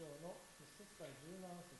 [0.00, 1.76] 章の1節から17節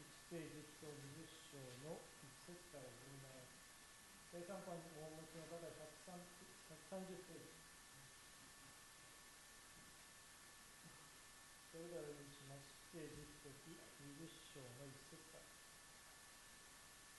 [0.00, 3.44] 1ページと20章の1節から17節
[4.32, 7.60] 生産版をお持ちの方は130ページ
[11.68, 12.72] それではお読みします。
[12.96, 13.76] ページ1時
[14.16, 15.44] 20章の1節から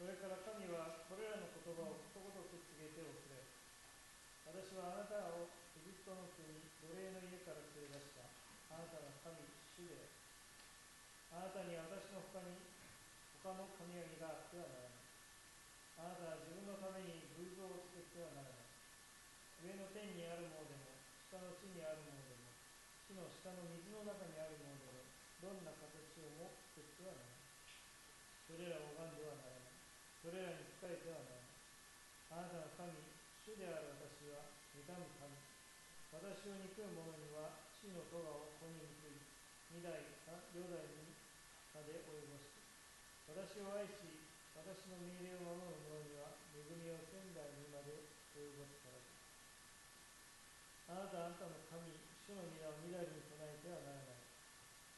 [0.02, 3.38] それから神はこれらの言葉をことごとく告げておくれ
[4.50, 6.46] 私はあなたをエジプトの国
[6.82, 7.73] 奴隷の家から
[8.74, 9.46] あなたの神
[9.78, 10.10] 主で
[11.30, 12.58] あなたに私の他に
[13.46, 15.06] 他の神々があってはならない
[16.02, 18.66] あなたは自分のために偶像を作ってはならない
[19.62, 20.90] 上の天にあるものでも
[21.30, 22.50] 下の地にあるものでも
[23.06, 25.06] 地の下の水の中にあるものでも
[25.38, 25.94] どんな形
[26.26, 27.46] をも作ってはならない
[28.50, 29.78] それらを拝んではならない
[30.18, 31.54] それらに仕えてはならない
[32.34, 32.98] あなたの神
[33.46, 35.54] 主である私は妬む神。
[36.16, 39.20] 私を憎む者には死の咎を子に憎い
[39.76, 40.24] 二代四
[40.56, 41.20] 代に
[41.76, 42.56] まで及ぼし
[43.28, 44.24] 私を愛し
[44.56, 49.04] 私の命令を守る者には恵みを仙台にまで及ぼすから。
[49.04, 49.20] です
[50.96, 51.92] あなたあなたの神
[52.24, 54.32] 主の皆をみだりに唱えてはならない。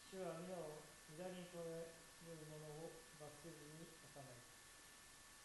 [0.05, 4.37] 主は皆をみだりに唱える者を罰せずに置かない。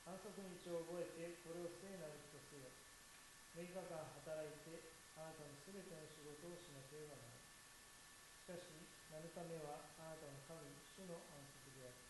[0.04, 2.68] 反則日を覚えてこれを聖なるとせよ。
[3.56, 3.96] 6日間
[4.28, 7.52] 働いてあなたのすべての仕事をしなければならない
[8.40, 8.72] しかし
[9.12, 12.00] 7日目はあなたの神主の安息である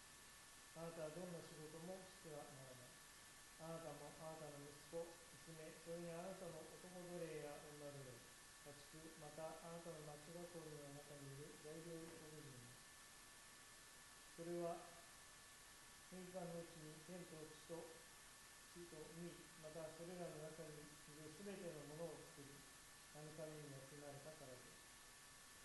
[0.78, 2.94] あなたはどんな仕事もしてはならない
[3.66, 5.10] あなたもあなたの息子
[5.42, 8.14] 娘それにあなたの男奴隷や女奴隷
[8.62, 12.46] 家畜またあなたの町学校の中にいる材料工人
[14.38, 14.86] それは
[16.14, 17.90] 年間のうちに天と地と
[18.70, 22.29] 地と海またそれらの中にいるすべてのものを
[23.20, 24.80] 作り7日目にもせられたからです。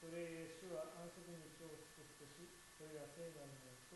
[0.04, 3.96] それゆえ主は安息日を祝福し、それが聖なるもの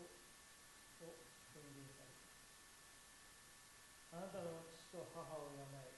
[1.04, 1.12] を
[1.52, 2.08] 宣言され
[4.16, 4.16] た。
[4.16, 5.92] あなたの父と母を病い、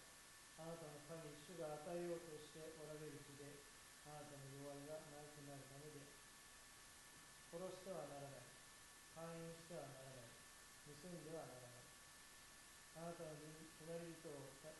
[0.59, 3.55] あなたの神、主が与えようとしておられる日で、
[4.11, 6.03] あなたの弱いが長くなるためで、
[7.47, 8.51] 殺してはならない、
[9.15, 10.34] 勧誘してはならない、
[10.99, 11.83] 盗んではならない。
[12.93, 13.41] あなたの
[13.81, 14.28] 隣人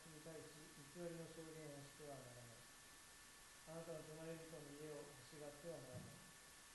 [0.05, 0.53] に対し
[0.93, 2.42] 偽りの証言をしてはならない。
[3.73, 6.21] あなたの隣人の家を欲しがってはならない。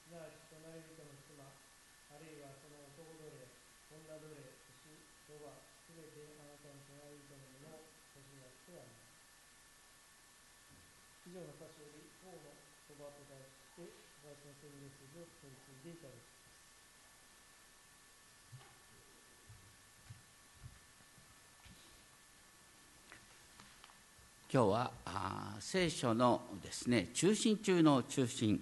[0.03, 3.55] すなわち隣人の妻、あるいはその男奴隷、
[3.87, 4.99] 女奴隷、牛、
[5.31, 7.87] ロバ、すべてあなたの隣人のものを
[8.19, 9.15] 欲しがってはならない。
[11.23, 13.95] 以上の箇所より、王の言葉と題して、
[14.27, 16.38] 私の先生にメッセージを取り継いでいただきます。
[24.51, 28.59] 今日はあ聖書のですね中心中の中心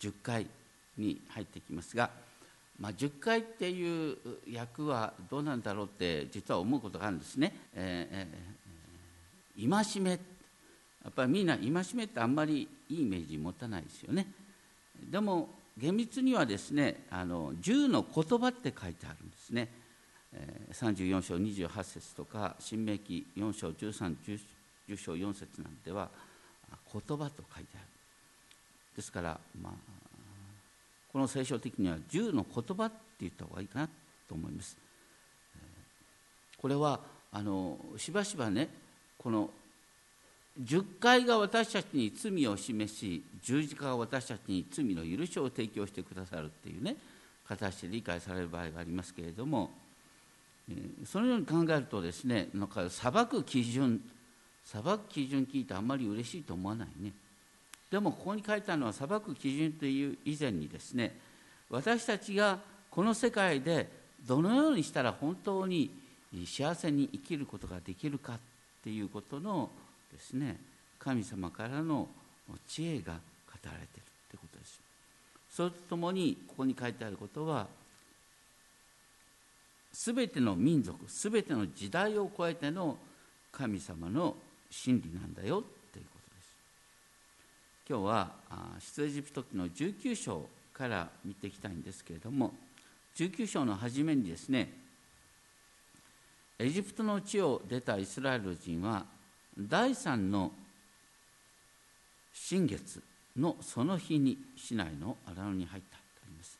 [0.00, 0.48] 10回
[0.98, 2.10] に入ってきますが、
[2.80, 4.16] まあ、10回っていう
[4.50, 7.54] 役はどうなんだろうって実は思うことがあるんですね。
[7.74, 10.16] えー、戒めや
[11.08, 14.26] っぱりみんな戒めってあんまりいいイメージ持たないですよね。
[15.08, 19.83] でも厳密にはですねあの10の言葉って書いてあるんですね。
[20.72, 24.38] 34章28節とか新明記4章1310
[24.96, 26.08] 章4節なんでは
[26.92, 27.86] 言葉と書いてある。
[28.96, 29.72] ですから、まあ、
[31.12, 33.88] この聖書的には10の言葉って言った方がいいかな
[34.28, 34.76] と思います。
[36.58, 37.00] これは
[37.32, 38.68] あのしばしばね
[39.18, 39.50] この
[40.62, 46.96] 10回が私たちに罪を示し十字架が私たちに罪の許しを提供してくださるっていうね
[47.46, 49.70] 形で理解される場合がありますけれども
[51.04, 54.00] そのように考えるとですねなんか裁く基準
[54.64, 57.12] 裁く基準聞いてあんまり嬉しいと思わないね。
[57.90, 61.16] でもここに書いてあるのは裁く基準という以前にですね
[61.70, 62.58] 私たちが
[62.90, 63.88] この世界で
[64.26, 65.90] どのようにしたら本当に
[66.46, 68.38] 幸せに生きることができるかっ
[68.82, 69.70] ていうことの
[70.12, 70.58] ですね
[70.98, 72.08] 神様からの
[72.66, 73.20] 知恵が語
[73.64, 74.80] られているってことです。
[75.50, 77.68] それとともにここに書いてあることは
[79.94, 82.98] すべての民族すべての時代を超えての
[83.52, 84.34] 神様の
[84.68, 85.62] 真理なんだよ
[85.92, 86.54] ということです。
[87.88, 88.32] 今日は
[88.80, 92.52] 出エジプト記の19章から見ていきたいんですけれども
[93.14, 94.72] 19章の初めにですね
[96.58, 99.04] エジプトの地を出たイスラエル人は
[99.56, 100.50] 第3の
[102.32, 103.00] 新月
[103.36, 106.58] のその日に市内の荒野に入ったとあります。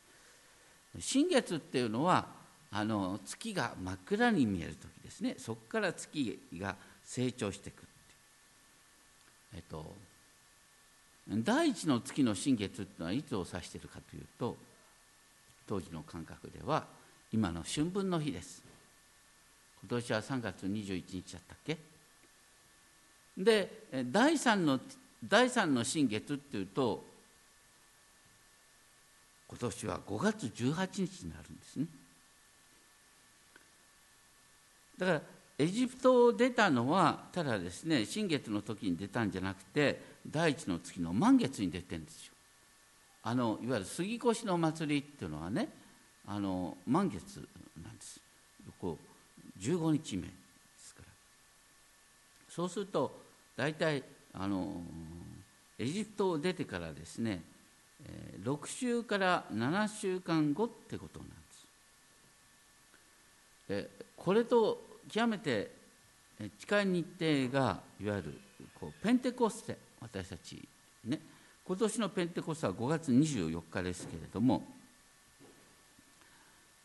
[0.99, 5.35] 新月っていうのはあの月が真っ暗に見える時ですね。
[5.37, 7.83] そこから月が成長していく
[9.53, 9.95] えっと
[11.27, 14.57] 第一の月の新月っていうのはいつを指しているかというと
[15.67, 16.85] 当時の感覚では
[17.31, 18.63] 今の春分の日です。
[19.81, 21.77] 今年は3月21日だったっけ？
[23.37, 24.79] で第3の
[25.23, 27.03] 第3の新月っていうと
[29.47, 31.87] 今年は5月18日になるんですね。
[34.97, 35.21] だから
[35.57, 42.33] エジプトを出たのはただですね新月の時に出たんじゃなくて第一の月の満月に出てるんですよ。
[43.23, 45.69] あのいわゆる杉越の祭りっていうのはね
[46.27, 47.47] あの満月
[47.81, 48.19] なんです。
[48.79, 50.33] こう15日目で
[50.77, 51.07] すから。
[52.49, 53.19] そうすると
[53.55, 54.03] 大体
[54.33, 54.81] あの
[55.79, 57.41] エジプトを出てからですね
[58.43, 61.33] 6週から7週間後ってことなんで
[63.87, 63.89] す。
[63.99, 65.71] でこれと極めて
[66.59, 68.39] 近い日程がいわゆる
[68.79, 70.67] こうペンテコステ私たち
[71.05, 71.19] ね
[71.65, 74.63] 今年のペンテコステは5月24日ですけれども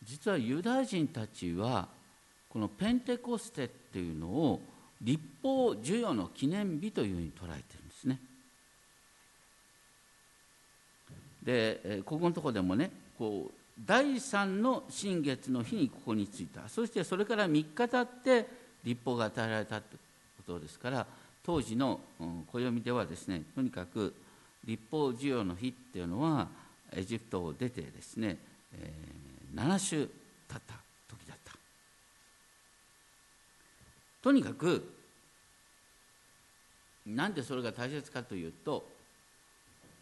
[0.03, 1.87] 実はユダヤ人たちは
[2.49, 4.61] このペンテコステっていうのを
[5.01, 8.19] 立法授与の記念日というふうに捉えてるんですね。
[11.43, 16.67] でここのところでもねこう第三の新月の日にここに着いた。
[16.69, 18.47] そしてそれから3日経って
[18.83, 19.99] 立法が与えられたという
[20.45, 21.05] ことですから
[21.43, 21.99] 当時の
[22.51, 24.13] 暦ではですねとにかく
[24.65, 26.47] 立法授与の日っていうのは
[26.93, 28.37] エジプトを出てですね、
[28.75, 30.11] えー、7週経っ
[30.47, 30.59] た
[31.09, 31.53] 時だった。
[34.21, 34.93] とにかく
[37.07, 38.87] なんでそれが大切かというと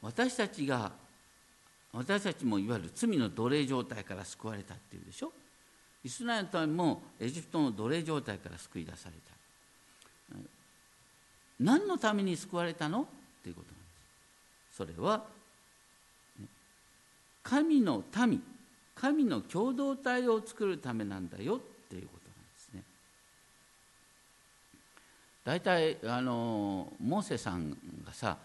[0.01, 0.91] 私たちが
[1.91, 5.31] 私たちもいわゆる罪の奴隷状態から救われたっていうでしょ？
[6.03, 10.37] イスラエルのためもエジプトの奴隷状態から救い出された。
[11.59, 13.01] 何のために救われたの？
[13.01, 13.05] っ
[13.43, 13.83] ていうことなんで
[14.71, 14.77] す。
[14.77, 15.25] それは
[17.43, 18.41] 神の民
[18.95, 21.55] 神の共同体を作るためなんだよ。
[21.55, 21.59] っ
[21.89, 22.83] ていうことなんですね。
[25.43, 27.71] 大体あのモーセさん
[28.05, 28.37] がさ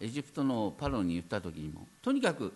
[0.00, 2.52] エジプトのパロに言った時にもとにかく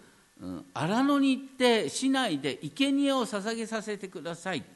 [0.72, 4.66] 荒野に行って市内で生贄を捧げさせてくださいって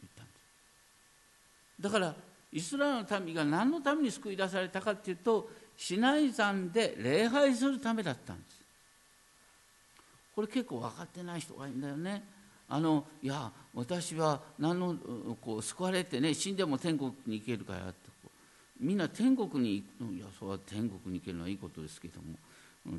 [0.00, 0.32] 言ったんで
[1.78, 1.82] す。
[1.82, 2.14] だから
[2.52, 8.58] イスラエルの民が何のために救い出されたかっていうと市内山で礼拝するためだったんです。
[10.34, 12.24] これ結構分かってない人がいるんだよね。
[12.68, 14.96] あのいや私は何の
[15.40, 18.08] こう救われてね死んでも天国に行けるからって
[18.80, 22.36] みんな天国に行くのいやそれは天国に行けるのはいいことですけども。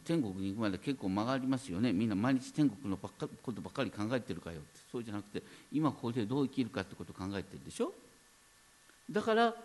[0.06, 1.92] 天国に行くまで結構間がありますよね。
[1.94, 4.80] みんな毎日天国のばっかことばっかり考えてるかよって。
[4.92, 7.94] そうじゃなくて今ここでどう生きるかってことを考えてるでしょ？
[9.10, 9.56] だから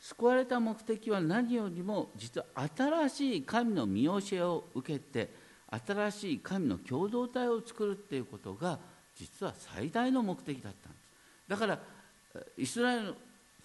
[0.00, 5.30] 救われた目的は何よりも実は新しい神の見教えを受けて
[5.86, 8.78] 新しい神の共同体を作るっていうことが
[9.16, 11.04] 実は最大の目的だったんです。
[11.48, 11.78] だから
[12.56, 13.14] イスラエル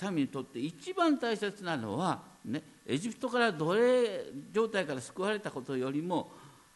[0.01, 6.31] 民にとって一番大切なのはねエジプトから奴隷状態から救われたことよりも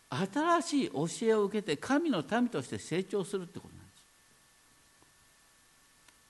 [0.09, 4.03] 新しい教えを受けて神の民として成長するってことなんです。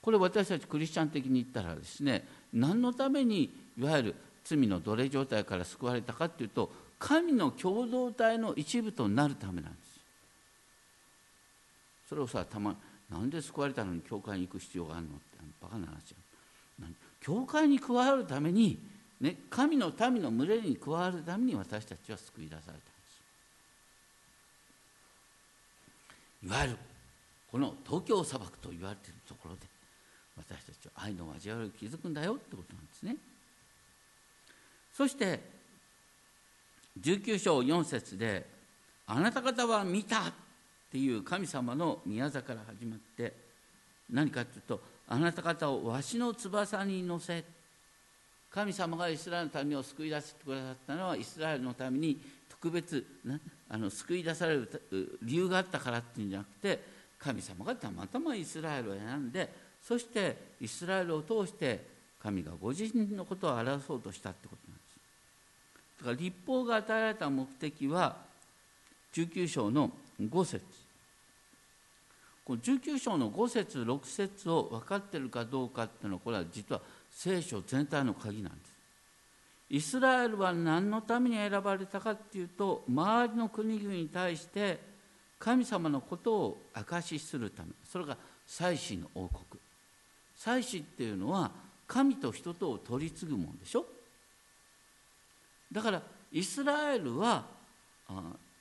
[0.00, 4.14] これ私たちクリスチャン的に言ったらですね何のためにいわゆる
[4.44, 10.00] 罪の奴隷状態から救われたかっていうと神の共同体の一部となるためなんです。
[12.08, 12.76] それをさたま
[13.10, 16.23] なんで救われたのに教会に行く必要があるのってバカな話ゃ
[17.20, 18.78] 教会に加わるために
[19.20, 22.80] ね、神の民の群れに加わるために私たちは救い出されたんで
[26.42, 26.46] す。
[26.46, 26.76] いわゆる
[27.50, 29.62] この東京砂漠と言われているところで
[30.36, 33.16] 私たちは愛の交わりを築くんだよってことなんですね。
[34.92, 35.40] そして
[37.00, 38.46] 19章4節で
[39.06, 40.32] 「あなた方は見た」っ
[40.90, 43.32] ていう神様の宮座から始まって
[44.10, 47.44] 何かというと「あなた方をわしの翼に乗せ」
[48.50, 53.04] 神様がイスラエルの民を救い出してくださったのはイスラエルのために特別
[53.68, 56.80] あの救い出される理由があったからっていうんじゃなくて
[57.18, 61.84] 神様がたまたまイスラエルを選んでそしてイスラエルを通して
[62.22, 65.98] 神がご自身のことを表そうとしたってことなんです。
[65.98, 68.16] だから立法が与えられた目的は
[69.12, 70.83] 19章の5節。
[72.44, 78.74] この19章の5節6節を分かっているかどうかっていうのはこれは実は聖書全体の鍵なんです。
[79.70, 84.78] イスラエルは何のために選ばれたかっていうと周りの国々に対して
[85.38, 89.60] 神様のことを証しするためそれが祭司の王国。
[90.36, 91.50] 祭司っていうのは
[91.86, 93.86] 神と人とを取り継ぐもんでしょ？
[95.72, 97.46] だからイスラエルは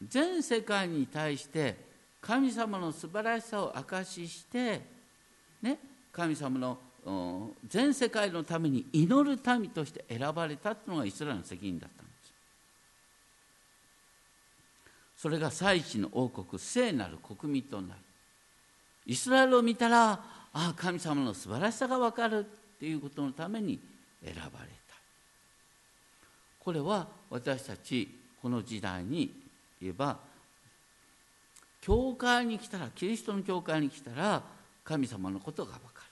[0.07, 1.92] 全世界に対して
[2.25, 4.81] 神様の素晴らしさを証しして、
[5.61, 5.77] ね、
[6.13, 12.33] 神様の全世界のために祈る民として選ばれたというのがイスラエルの責任だったんです。
[15.17, 17.99] それが祭司の王国聖なる国民となる。
[19.05, 20.21] イスラエルを見たらあ
[20.53, 22.43] あ神様の素晴らしさが分かるっ
[22.79, 23.81] ていうことのために
[24.23, 24.95] 選ばれた。
[26.61, 29.43] これは私たちこの時代に
[29.81, 30.31] 言えば
[31.85, 34.41] 教会に来たらキリストの教会に来たら
[34.85, 36.05] 神様のことが分か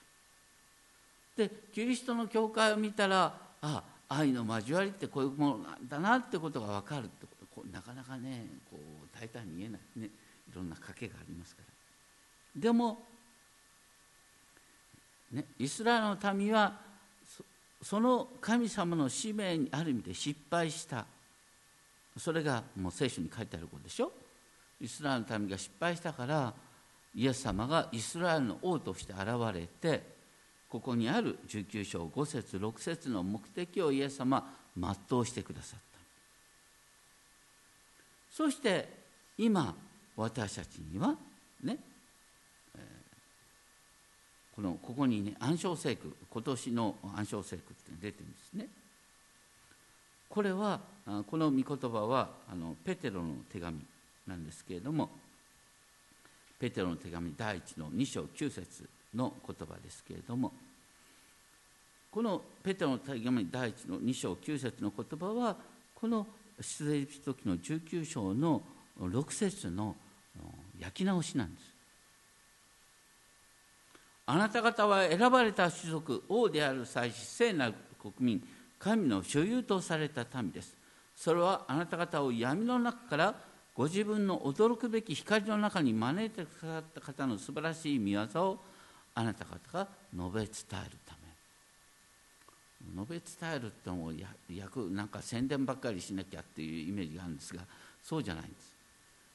[1.38, 1.48] る。
[1.48, 7.68] でキリストの教会を見たらあ愛の交わりってこういうものなんだなってことが分かるってこと。
[7.72, 9.82] なかなかねこう大体見えない。
[9.96, 11.62] ねいろんな賭けがありますか
[12.56, 12.62] ら。
[12.62, 13.04] でも、
[15.32, 16.80] ね、イスラエルの民は
[17.82, 21.06] その神様の使命にある意味で失敗した。
[22.18, 24.12] それがもう聖書に書いてあることでしょ？
[24.82, 26.54] イスラエルの民が失敗したから
[27.16, 30.04] イエス様がイスラエルの王として現れて
[30.70, 34.48] ここにある19章5節6節の目的をイエス様
[34.78, 36.00] 全うしてくださった。
[38.32, 38.88] そして
[39.38, 39.76] 今
[40.16, 41.16] 私たちには
[41.62, 41.78] ね、
[42.78, 42.80] え、
[44.56, 48.68] このここにね暗唱聖句今年の暗唱聖句って出てるんですね。
[50.30, 50.80] これは
[51.28, 53.82] この御言葉はあのペテロの手紙。
[54.32, 55.10] なんですけれども
[56.58, 60.54] ペテロの手紙第1の2章9節の言葉ですけれども
[62.10, 65.58] このペテロの手紙第1の2章9節の言葉は
[65.94, 66.26] この
[66.60, 68.62] 出エジプト記の19章の
[69.00, 69.96] 6節の
[70.80, 71.66] 焼き直しなんです。
[74.28, 78.48] あなた方は選ばれた種族王である祭司聖なる国民
[78.80, 80.76] 神の所有とされた民です。
[81.16, 83.51] それはあなた方を闇の中から
[83.82, 88.60] ご自分の驚くべき光の中に招いてくださった方の素晴らしい見業を
[89.16, 91.16] あなた方が述べ伝えるた
[92.86, 92.96] め。
[92.96, 94.16] 述べ伝えるってもう
[94.54, 97.64] 役なんか宣伝ばっかりしなきゃっていうイメージがあるんですが
[98.04, 98.72] そうじゃないんです。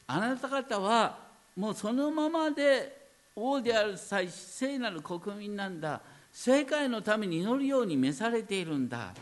[0.07, 1.19] あなた方は
[1.57, 6.01] もうそのままで王である際聖なる国民なんだ。
[6.33, 9.13] 世界のために祈るように召されているんだ。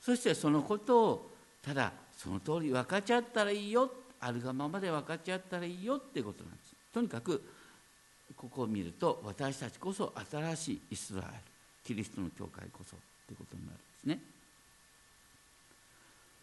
[0.00, 1.30] そしてそのことを
[1.62, 3.90] ただその通り分かっちゃったらいいよ。
[4.20, 6.74] あるがままで分かっちゃったらいいよってことなんです。
[6.92, 7.40] とにかく
[8.36, 11.28] ここを見ると私たちこそ新しいイスラエル
[11.84, 12.96] キリストの教会こそ
[13.26, 14.20] ということになるんですね。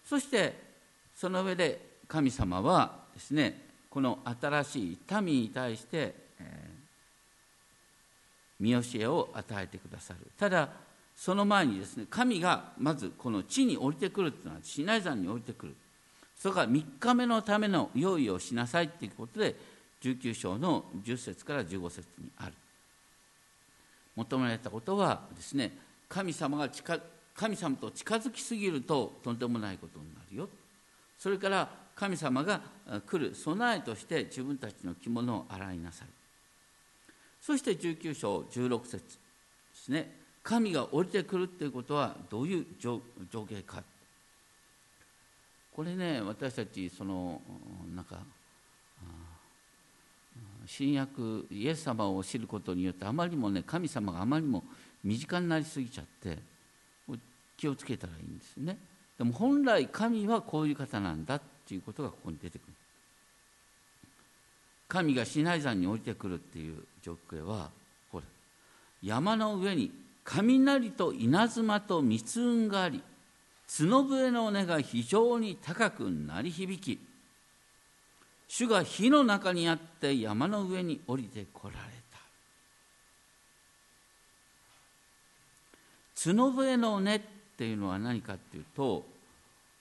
[0.06, 0.54] そして
[1.14, 6.70] その上で神様はですねこの新しい民に対して、え、
[8.60, 10.20] 見教えを与えてくださる。
[10.38, 10.70] ただ
[11.16, 15.76] その前にですね神がまずこの地に降りてくるというのはシナイ山に降りてくる。
[16.38, 19.56] それから3日目のための用意をしなさいということで
[20.02, 22.54] 19章の10節から15節にある。
[24.16, 25.78] 求められたことはですね
[26.10, 27.00] 神様が近
[27.36, 30.50] 神様と近づきすぎるととんでもないことになるよ。
[31.18, 32.62] それから神様が
[33.08, 36.08] 来る備えとして自分たちの着物を洗いなさい
[37.42, 39.02] そして19章16節で
[39.74, 40.25] すね。
[40.46, 43.82] 神が降りてくるっていうことはどういう情景か。
[45.76, 47.42] これね私たちその
[47.96, 48.20] なんか
[50.68, 54.64] 新約イエス様を知ることによってあまりもね神様があまりも
[55.04, 56.38] 身近になりすぎちゃって
[57.58, 58.78] 気をつけたらいいんですね。
[59.18, 62.74] でも本来神はこういう方なんだっていうことがここに出てくる。
[64.88, 67.72] 神がシナイ山に降りてくるっていう状況は
[68.12, 68.26] ほら
[69.02, 73.02] 山の上に雷と稲妻と密雲があり
[73.68, 77.00] 角笛の音が非常に高く鳴り響き
[78.48, 81.78] 主が火の中にあって山の上に降りてこられ
[82.12, 82.20] た。
[86.32, 87.20] 角笛の音っ
[87.58, 89.06] ていうのは何かっていうと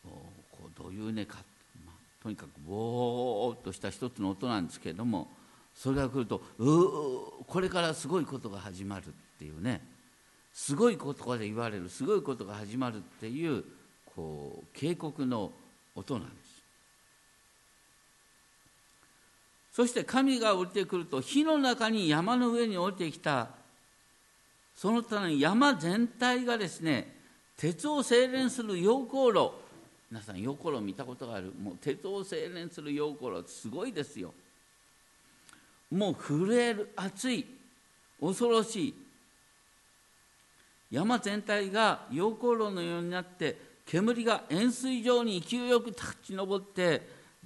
[0.02, 1.38] こうどういう音か、
[1.86, 5.28] まあ、とにかくぼーっとした一つの音なんですけれども
[5.74, 9.93] それが来るとうこれからすごいことが始まるっていうね。
[10.54, 13.64] すごいことが言われるすごいことが始まるっていう
[14.14, 15.50] こう警告の
[15.94, 16.54] 音なんです。
[19.72, 23.48] そして神が降りてくると火の中に山の上に降りてきた
[24.76, 27.12] そのために山全体がですね
[27.56, 29.54] 鉄を精錬する溶鉱炉。
[30.10, 31.52] 皆さん溶鉱炉見たことがある？
[31.60, 34.32] もう鉄を精錬する溶鉱炉すごいですよ。
[35.90, 37.44] もう震える熱い
[38.20, 38.94] 恐ろしい。
[40.94, 47.02] 山全体が溶鉱炉のようになって煙が円錐状に勢いよく立ち上って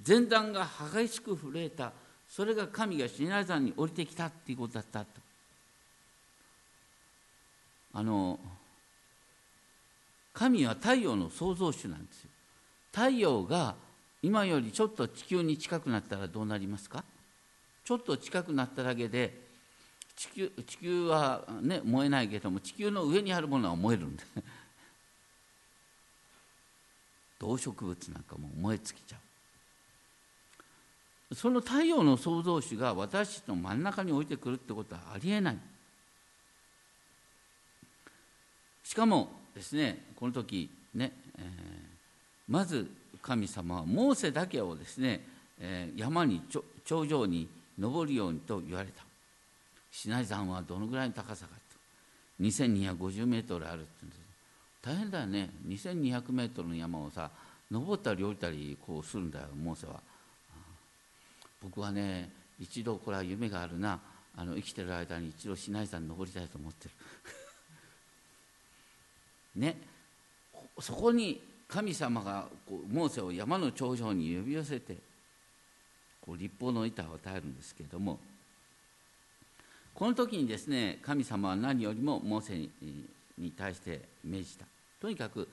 [0.07, 1.91] 前段が激しく震えた。
[2.29, 4.99] それが神がシナイ山に降りてきたっていうことだった。
[4.99, 5.07] と
[7.95, 8.39] あの
[10.31, 12.29] 神は太陽の創造主なんですよ。
[12.93, 13.73] 太陽が
[14.21, 17.03] 今よりちょっと地球に近くなったらどうなりますか？
[17.83, 19.48] ちょっと近くなっただけで
[20.19, 24.23] 地球地球は、ね、燃えないけども地球の上にあるものは燃えるんで
[27.39, 29.19] 動植物なんかも燃え尽きちゃ
[31.31, 31.35] う。
[31.35, 35.59] その太陽の創造主が私たちの真ん中に置いてくるってことはありえない。
[38.83, 41.45] しかもですねこの時ね、えー、
[42.49, 45.25] まず神様はモーセだけをですね、
[45.59, 46.41] えー、山に
[46.83, 47.47] 頂上に
[47.77, 49.08] 登るようにと言われた。
[49.91, 54.19] シナイ山はどのぐらいの高さかと2250メートルあるってんです。
[54.81, 55.49] 大変だよね。
[55.67, 57.29] 2200メートルの山をさ
[57.69, 59.99] 登ったり降りたりこうするんだよモーセは。
[61.61, 62.29] 僕はね
[62.59, 63.99] 一度これは夢があるな。
[64.37, 66.91] あの生きてる間に一度シナイ山登りたいと思ってる。
[69.61, 69.81] ね。
[70.79, 74.97] そこに神様がこうモーセを山の頂上に呼び寄せて
[76.21, 78.19] こう立法の板を与えるんですけれども
[79.99, 82.55] この時にですね神様は何よりもモーセ
[83.37, 84.65] に対して命じた。
[85.01, 85.45] とにかく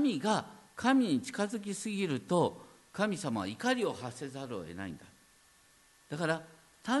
[0.00, 5.02] 民が神に近づきすぎると神様は怒りを発せざるを得ないんだ。
[6.08, 6.40] だから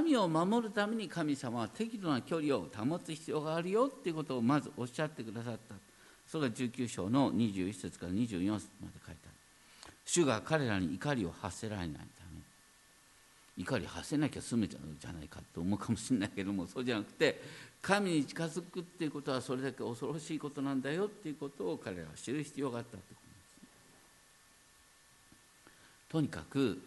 [0.02, 5.76] 民を守るために神様は適度な距離を保つ必要があるよっていうことをまずおっしゃってくださった。
[6.26, 9.94] それが19章の21節から24節まで書いてある。
[10.04, 11.88] 主が彼らに怒りを発せられない。
[11.92, 12.04] ため
[13.56, 17.42] 怒り発せなきゃ済むじゃないかと思うかもしれないけどもそうじゃなくて
[17.82, 23.34] 神に近づくっていうことはそれだけ恐ろしいことなんだよっていうことを彼らは知る必要があったということで
[25.98, 26.80] すとにかく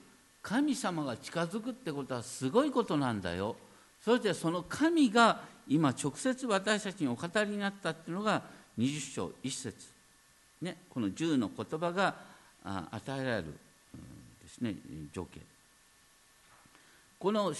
[0.44, 3.56] 神様が近づくってことはすごいことなんだよ。
[4.04, 8.44] そしてその神が今直接私たちにお語りになったっていうのが
[8.78, 9.88] 20章1節。
[10.62, 12.16] ねこの10の言葉が
[12.92, 13.54] 与えられる
[14.42, 14.76] ですね
[15.14, 15.42] 条件。
[17.24, 17.54] この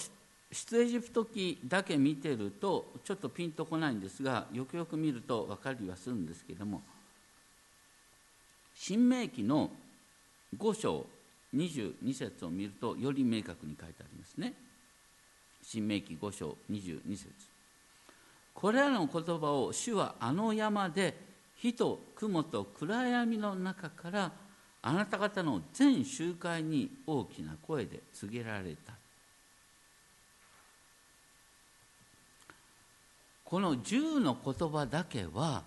[0.52, 6.82] 出エジプト記だけ見てるとちょっとピンとこないんですがよくよく見ると分かりはするんですけども
[8.74, 9.70] 新明記の
[10.58, 11.06] 5章
[11.56, 14.52] 22節を見るとより明確に書いてありますね。
[15.62, 17.28] 新明記5章22節。
[18.52, 21.16] これらの言葉を主はあの山で
[21.56, 24.32] 火と雲と暗闇の中から
[24.82, 29.03] あなた方の全集会に大きな声で告げられた。
[33.54, 35.62] この十の言葉だけは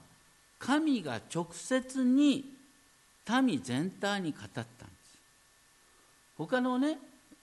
[0.60, 2.44] 神が直接に
[3.42, 4.78] 民全体に語ったんです。
[6.38, 6.98] 他のね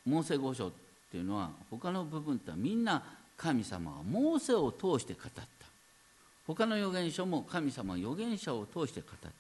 [0.04, 0.72] モーセ五章っ
[1.10, 3.02] ていうのは他の部分ってみんな
[3.38, 5.42] 神様はモーセを通して語った。
[6.46, 9.30] 他の預言書も神様は預言者を通して語った。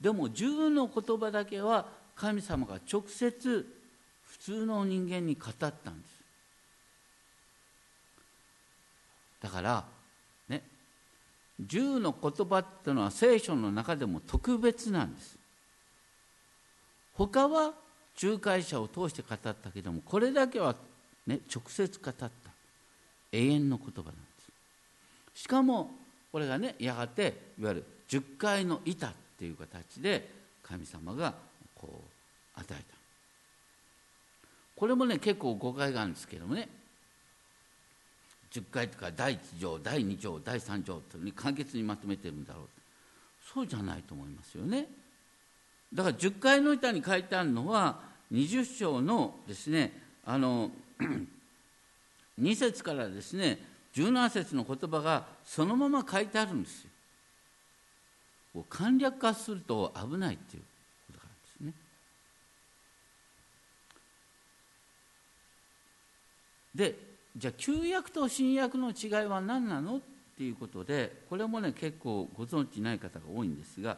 [0.00, 1.84] でも十の言葉だけは
[2.16, 3.66] 神様が直接
[4.24, 6.22] 普通の人間に語ったんです。
[9.42, 9.84] だから
[11.66, 15.38] 十の言葉っていうのは聖書の中でも特別なんです。
[17.14, 17.72] 他は
[18.22, 20.74] 仲介者を通して語ったけどもこれだけは、
[21.26, 22.30] ね、直接語った。
[23.32, 24.20] 永遠の言葉なんで
[25.34, 25.42] す。
[25.42, 25.90] しかも
[26.30, 30.28] これがねやがていわゆる十回の板っていう形で
[30.62, 31.34] 神様が
[31.74, 31.88] こ
[32.56, 32.82] う与えた。
[34.76, 36.68] これもね結構誤解があるんですけどもね。
[38.52, 42.68] 10回とか第1条第2条第3条とに簡潔にまとめてるんだろう。
[43.54, 44.86] そうじゃないと思いますよね。
[45.92, 48.00] だから10回の板に書いてあるのは
[48.32, 49.92] 20章のですね
[50.24, 50.70] あの
[52.38, 53.58] 2節からですね
[53.94, 56.84] 17節の言葉がそのまま書いてあるんです
[58.54, 58.64] よ。
[58.68, 60.62] 簡略化すると危ないっていう
[61.12, 61.74] ことなんで
[66.84, 66.94] すね。
[66.94, 69.96] でじゃあ旧約と新約の違いは何なの？
[69.96, 70.00] っ
[70.36, 73.96] ていうことでこれもね結構ご存知ない方が多いんですが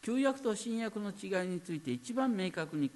[0.00, 2.90] 旧約と新約の違いについて一番明確に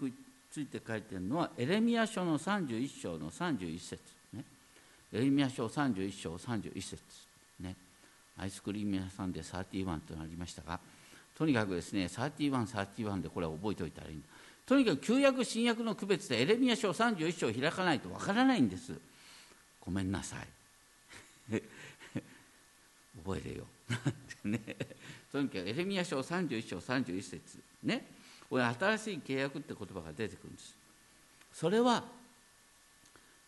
[0.51, 4.01] ついて書いてるのはエレミア書の31章の31節
[4.33, 4.45] ね。
[5.13, 6.99] エレミア書31章31節
[7.61, 7.75] ね。
[8.39, 10.79] アイスクリーム屋さんで31となりましたが
[11.37, 14.23] とにかくですね3131 31でこれは覚えておいたらいい
[14.65, 18.93] とにかく旧約新約の区別でエレミア書31章を開かないとわからないんです。
[19.89, 20.41] ごめんなさい。
[23.25, 23.67] 覚えれよ。
[24.45, 24.61] ね、
[25.33, 27.59] とにかくエレミア書31章31節。
[27.83, 28.07] ね。
[28.51, 30.77] これ新しい契約って言葉が出てくるんです。
[31.55, 32.05] それは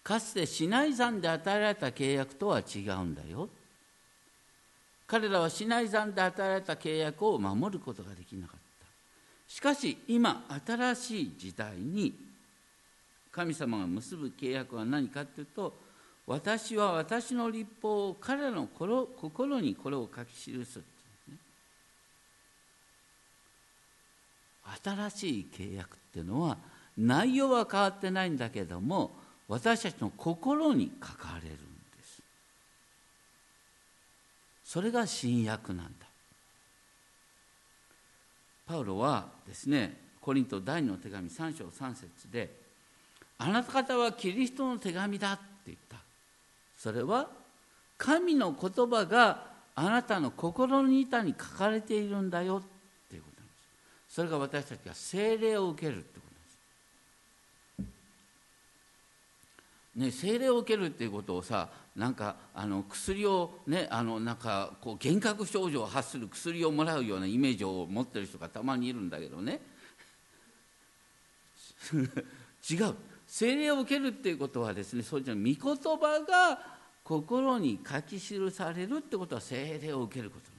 [0.03, 3.51] かつてシナイ山で与えられた契約とは違うんだよ。
[5.07, 8.87] 彼らはシナイ山で与えられた契約を守ることができなかった。
[9.47, 12.15] しかし今新しい時代に
[13.31, 15.90] 神様が結ぶ契約は何かというと
[16.31, 20.85] 私は私の立法を彼らの心にこれを書き記す、ね、
[24.85, 26.57] 新しい契約っていうのは
[26.97, 29.11] 内容は変わってないんだけども
[29.49, 31.61] 私たちの心に書かれるんで
[32.05, 32.23] す。
[34.65, 36.07] それが新約なんだ。
[38.69, 42.55] パウロはですねコリント第2の手紙3章3節で
[43.37, 46.10] あなた方はキリストの手紙だって言った。
[46.81, 47.29] それは
[47.99, 52.69] 神の言葉があなたの心の板に書かれているんだよっ
[53.11, 53.53] ていうことなんで
[54.09, 54.15] す。
[54.15, 56.27] それが私たちが聖霊を受けるってこ
[57.77, 57.89] とな
[60.07, 60.25] んです。
[60.25, 69.61] ね、精霊を受けるっていうことをさなんかあの薬をねあのなんかこう幻覚症状を発する薬をもらうようなイメージを持ってる人がたまにいるんだけどね。
[72.71, 72.95] 違う。
[73.31, 76.59] 聖霊を受けるっていうことはですねそうじゃ御言葉が
[77.05, 80.51] 心に書き記されるってことは聖霊を受けること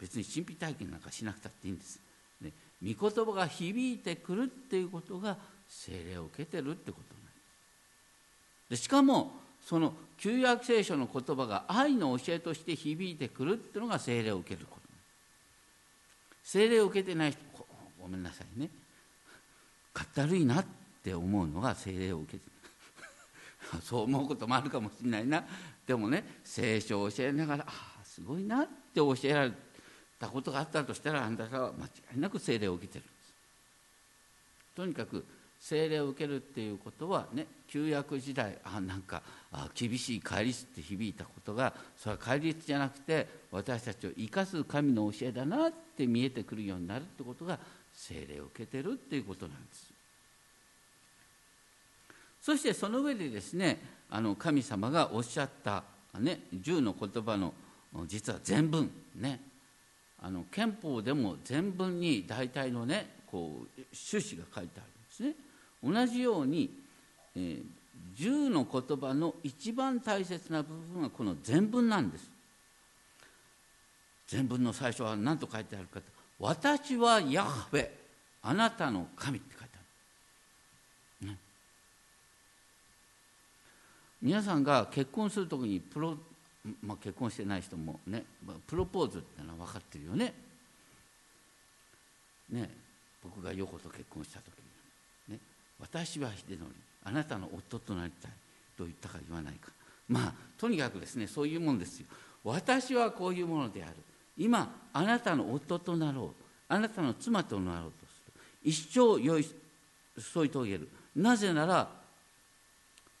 [0.00, 1.98] 別に神秘体験なんかしなくたっていいんです、
[2.40, 5.36] ね、御言葉が響いてくるっていうことが
[5.68, 7.30] 聖霊を受けてるってことなんで
[8.68, 8.70] す。
[8.70, 9.32] でしかも
[9.64, 14.82] その旧約聖書の言葉が愛の教えとして響いてくるっていうのが聖霊を受けること
[16.44, 17.40] 聖霊を受けてない人
[18.00, 18.68] ごめんなさいね。
[19.92, 20.83] かったるいなって。
[21.04, 22.44] って思うのが聖霊を受けて
[23.84, 25.44] そう思うこともあるかもしれないな。
[25.86, 29.52] でもね聖書を教えながらああすごいなって教えられ
[30.18, 33.34] たことがあったとしたらあんたは間違いなく聖霊を受けてるんです。
[34.74, 35.26] とにかく
[35.60, 47.58] 聖霊を受けるっていうことはね旧約時代あなんかあ厳しい戒律って響いたことがそれは戒律じゃなくて私たちを生かす神の教えだなって見えてくるようになるってことが
[47.92, 49.93] 聖霊を受けてるっていうことなんです。
[52.44, 53.80] そしてその上でですね
[54.10, 55.82] あの神様がおっしゃった、
[56.20, 57.54] ね、10の言葉の
[58.06, 59.40] 実は全文ね
[60.20, 63.80] あの憲法でも全文に大体のねこう
[64.10, 65.34] 趣旨が書いてあるんですね。
[65.82, 66.70] 同じように、
[67.34, 67.64] えー、
[68.14, 72.30] 10の言葉の一番大切な部分はこの全文なんです。
[74.26, 76.06] 全文の最初は何と書いてあるかと
[76.38, 77.90] 「私はヤハウェ
[78.42, 81.38] あなたの神」って書いてある、ね、
[84.24, 86.16] 皆さんが結婚する時にプロ、
[86.82, 88.24] まあ、結婚してない人もね
[88.66, 90.32] プロポーズってのは分かってるよね。
[92.50, 92.70] ね
[93.22, 94.46] 僕がヨコと結婚した時
[95.28, 95.40] に、ね
[95.78, 96.64] 「私は秀則
[97.04, 98.30] あなたの夫となりたい」
[98.78, 99.70] と言ったか言わないか。
[100.08, 102.06] まあとにかくですねそういうもんですよ。
[102.44, 103.94] 私はこういうものである。
[104.38, 106.44] 今あなたの夫となろう。
[106.66, 108.32] あなたの妻となろうとする。
[108.62, 109.46] 一生よい
[110.18, 110.88] 添い遂げる。
[111.14, 112.03] なぜなら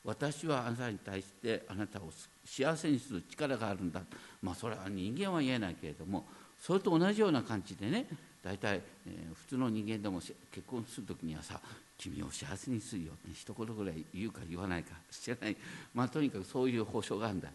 [0.04, 2.10] 私はあなたに対してあなたを
[2.44, 4.02] 幸せにする力があるんだ。
[4.42, 6.26] まあそれは人間は言えないけれども
[6.60, 8.06] それと同じような感じでね
[8.42, 10.36] 大体、えー、普通の人間でも結
[10.66, 11.58] 婚する時にはさ
[11.96, 15.56] 君を幸せにするよって一言ぐらい言うか言わないか知らない。
[15.94, 17.48] まあとにかくそういう保証があるんだ。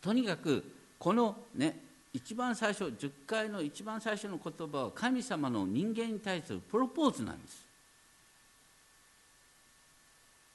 [0.00, 0.64] とにかく
[0.98, 1.78] このね
[2.14, 7.71] 一番最初10回の一番最初の言葉は神様の人間に対するプロポーズなんです。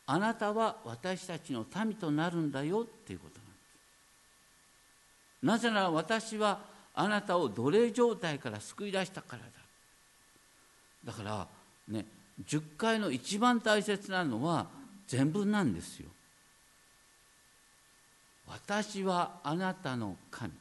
[0.09, 3.51] あなたは私たちの民となるんだよっていうことなんで
[5.59, 5.67] す。
[5.67, 6.59] なぜなら私は
[6.95, 9.47] あなたを奴隷状態から救い出したからだ。
[11.05, 11.47] だから
[11.89, 12.05] ね
[12.45, 14.67] 10回の一番大切なのは
[15.07, 16.07] 全文なんですよ。
[18.47, 20.53] 私はあなたの神。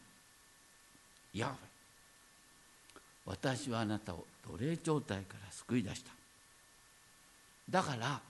[1.34, 1.56] ヤハ
[3.26, 6.10] 私はあなたを奴隷状態から救い出した。
[7.70, 8.20] だから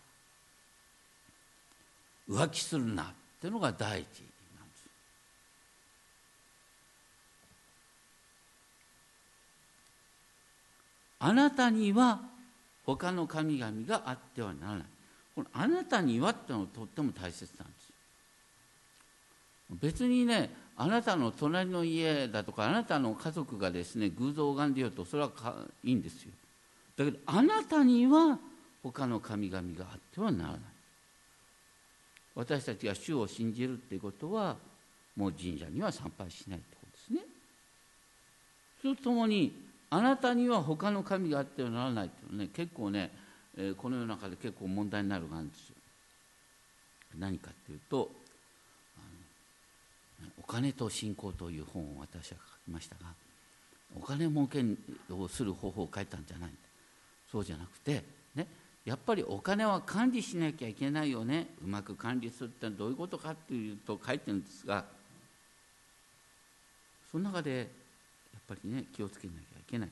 [2.28, 3.06] 浮気するなっ
[3.40, 4.04] ていうのが第一
[4.58, 4.88] なんです。
[11.20, 12.20] あなたには
[12.84, 14.84] 他の神々があってはならない。
[15.34, 17.92] このあなたにはっていうのはとっても大切なんです。
[19.80, 25.30] 別にねあなたの隣の家だとかあなたの家族がですね偶像を拝んでようとそれは
[25.82, 26.32] いいんですよ。
[26.96, 28.38] だけどあなたには
[28.82, 30.60] 他の神々があってはならない。
[32.36, 34.56] 私たちが主を信じるっていうことは
[35.16, 37.20] もう神社には参拝しないってことですね。
[38.82, 39.52] それとともに
[39.88, 43.10] あなたには他の神があってはならないっていうのはね結構ね、
[43.56, 45.76] えー、この世の中で結構問題になるがあるんですよ。
[47.18, 48.10] 何かっていうと
[50.38, 53.12] お金と信仰という本を私は書きましたが
[53.96, 54.62] お金儲け
[55.10, 56.50] をする方法を書いたんじゃない。
[57.32, 58.04] そうじゃなくて
[58.86, 61.48] やっぱりお金は管理しなきゃいけないよね。
[61.62, 64.84] うまく管理するってのはどういうことかっていうと書いてるんですが
[67.10, 67.64] その中でや
[68.38, 69.88] っぱりね気をつけなきゃいけない。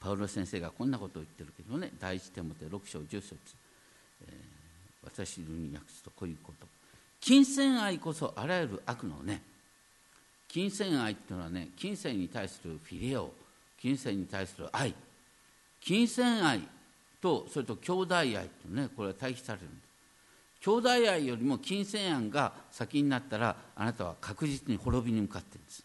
[0.00, 3.36] パウロ先生がこんなことを言ってるけどね第一手モて6章10節、
[4.26, 6.66] えー、私に訳すとこういうこと。
[7.20, 9.42] 金銭愛こそあらゆる悪のね
[10.48, 13.30] 金銭愛っていうのはね金銭に対するフィレオ
[13.78, 14.94] 金銭に対する愛。
[15.82, 16.62] 金銭愛
[17.20, 19.88] とそれと兄弟愛とねこれは対比されるんです
[20.60, 25.84] 兄弟愛よりも金銭愛が先になったらあなたは確実に滅びに向かってるんです。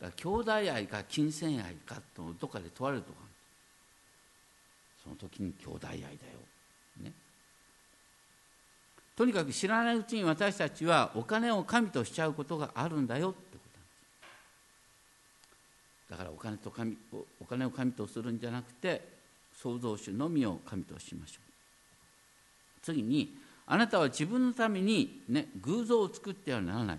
[0.00, 3.18] だから兄弟愛か金銭愛かとどっかで問われるとか
[5.02, 6.10] その時に兄弟愛だよ。
[7.02, 7.12] ね。
[9.16, 13.34] とにかく知らないうちに私たちはお金を神としちゃうことがあるんだよ。
[16.10, 16.96] だからお金と神
[17.40, 19.00] お金を神とするんじゃなくて
[19.54, 21.50] 創造主のみを神としましょう。
[22.82, 26.98] 次にあなたは自分のために、ね、偶像を作ってはならない。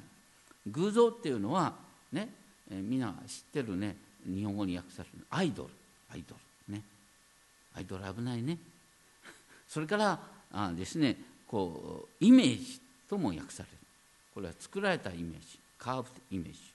[0.67, 1.73] 偶像っていうのは
[2.13, 2.29] ね、
[2.71, 5.69] えー、みんな知ってるね日本語に訳されるアイドル。
[6.13, 6.35] アイド
[6.67, 6.73] ル。
[6.73, 6.81] ね。
[7.75, 8.57] アイドル危ないね。
[9.67, 10.19] それから
[10.53, 13.77] あですねこうイメージとも訳される。
[14.33, 15.59] これは作られたイメージ。
[15.77, 16.70] カーブイメージ。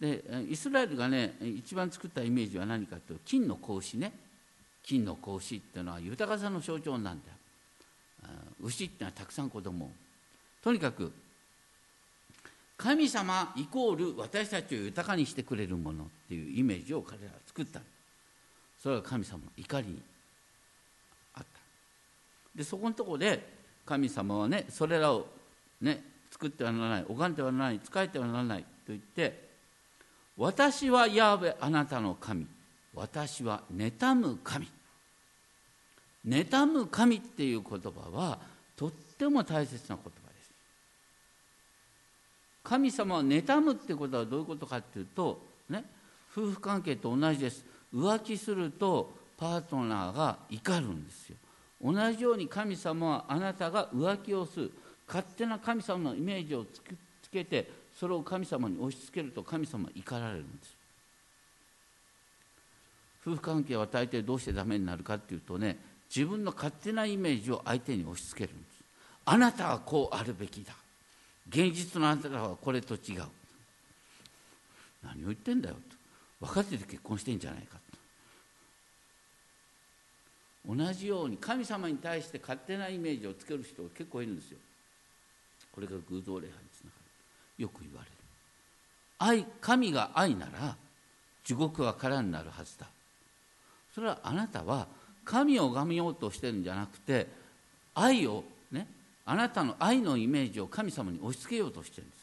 [0.00, 4.12] でイスラエルがね一番作ったイメージは何かというと金の格子ね。
[4.82, 7.36] 金の格子っていうのは豊かさの象徴なんだよ。
[8.62, 9.90] 牛っていうのはたくさん子供。
[10.62, 11.12] とにかく
[12.76, 17.80] 神様イコール私たちを豊かにしてくれるものっていうイメージを彼らは作った
[18.80, 20.02] それが神様の怒りに
[22.54, 23.46] でそこのところで
[23.84, 25.26] 神様はねそれらを
[25.80, 29.47] ね作ってはならない拝んではならない仕えてはならないと言って
[30.38, 32.46] 私はヤーベあなたの神。
[32.94, 34.68] 私は妬む神。
[36.26, 38.38] 妬む神っていう言葉は
[38.76, 40.50] とっても大切な言葉です。
[42.62, 45.84] 神様は妬むってことはどういうことかっていうとね
[46.30, 47.64] 夫婦関係と同じです。
[47.92, 51.36] 浮気するとパートナーが怒るんですよ。
[51.82, 54.72] 同じように神様はあなたが浮気をする。
[55.08, 56.80] 勝手な神様のイメージをつ
[57.30, 60.76] けてそれを神様に押し付けると神様は怒られるんです。
[63.26, 65.76] 夫婦関係は大抵どうしてダメになるかっていうとね
[66.14, 68.84] 自分の勝手なイメージを相手に押し付けるんです。
[69.24, 70.74] あなたはこうあるべきだ。
[71.48, 73.24] 現実のあなたはこれと違う。
[75.02, 75.74] 何を言ってんだよ
[76.40, 76.46] と。
[76.46, 77.78] 分かってて結婚してんじゃないか
[80.66, 80.74] と。
[80.74, 84.58] 同じように神様に対して勝手なイメージをつける人が結構いるんですよ。
[85.72, 86.67] これが偶像礼拝。
[87.58, 88.12] よく言われる。
[89.18, 90.76] 愛神が愛なら
[91.44, 92.86] 地獄は空になるはずだ。
[93.94, 94.86] それはあなたは
[95.24, 97.26] 神を拝みようとしてるんじゃなくて
[97.94, 98.86] 愛をね
[99.26, 102.18] あなたの愛のイメージを神様に押し付けようとしてるんです。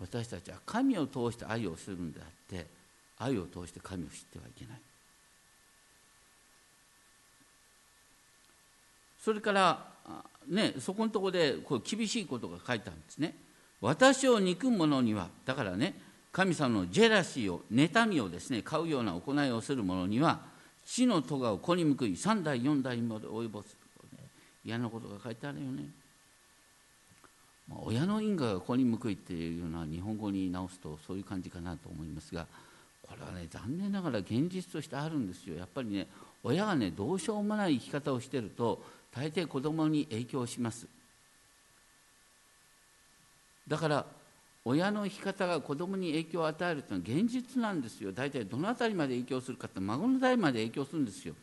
[0.00, 2.66] 私たちは神を通して愛をするんであって
[3.18, 4.80] 愛を通して神を知ってはいけない。
[9.22, 9.86] それから
[10.48, 13.34] ねそこのとこでこう厳しいことが書いてあるんですね。
[13.80, 15.94] 私を憎む者にはだからね
[16.32, 20.40] 神様のジェラシーを妬みをですね買うような行いをする者には
[20.84, 23.76] 死の咎を子に報い3代4代まで及ぼす、
[24.12, 24.24] ね、
[24.64, 25.84] 嫌なことが書いてあるよね、
[27.68, 32.46] まあ、親の因果が子に報いっていうのは日本語に直すとそういう感じかなと思いますが
[33.02, 35.56] これはね残念ながら現実としてあるんですよ。
[35.56, 36.06] やっぱりね
[36.42, 38.82] 親がねどうしようもない生き方をしてると
[39.14, 40.88] 大抵子供に影響します。
[43.68, 44.06] だから
[44.64, 48.12] 親の生き方が子供に影響を与えるというのは現実なんですよ。
[48.12, 51.34] 大体どの辺りまで影響するかって孫の代まで影響するんですよ。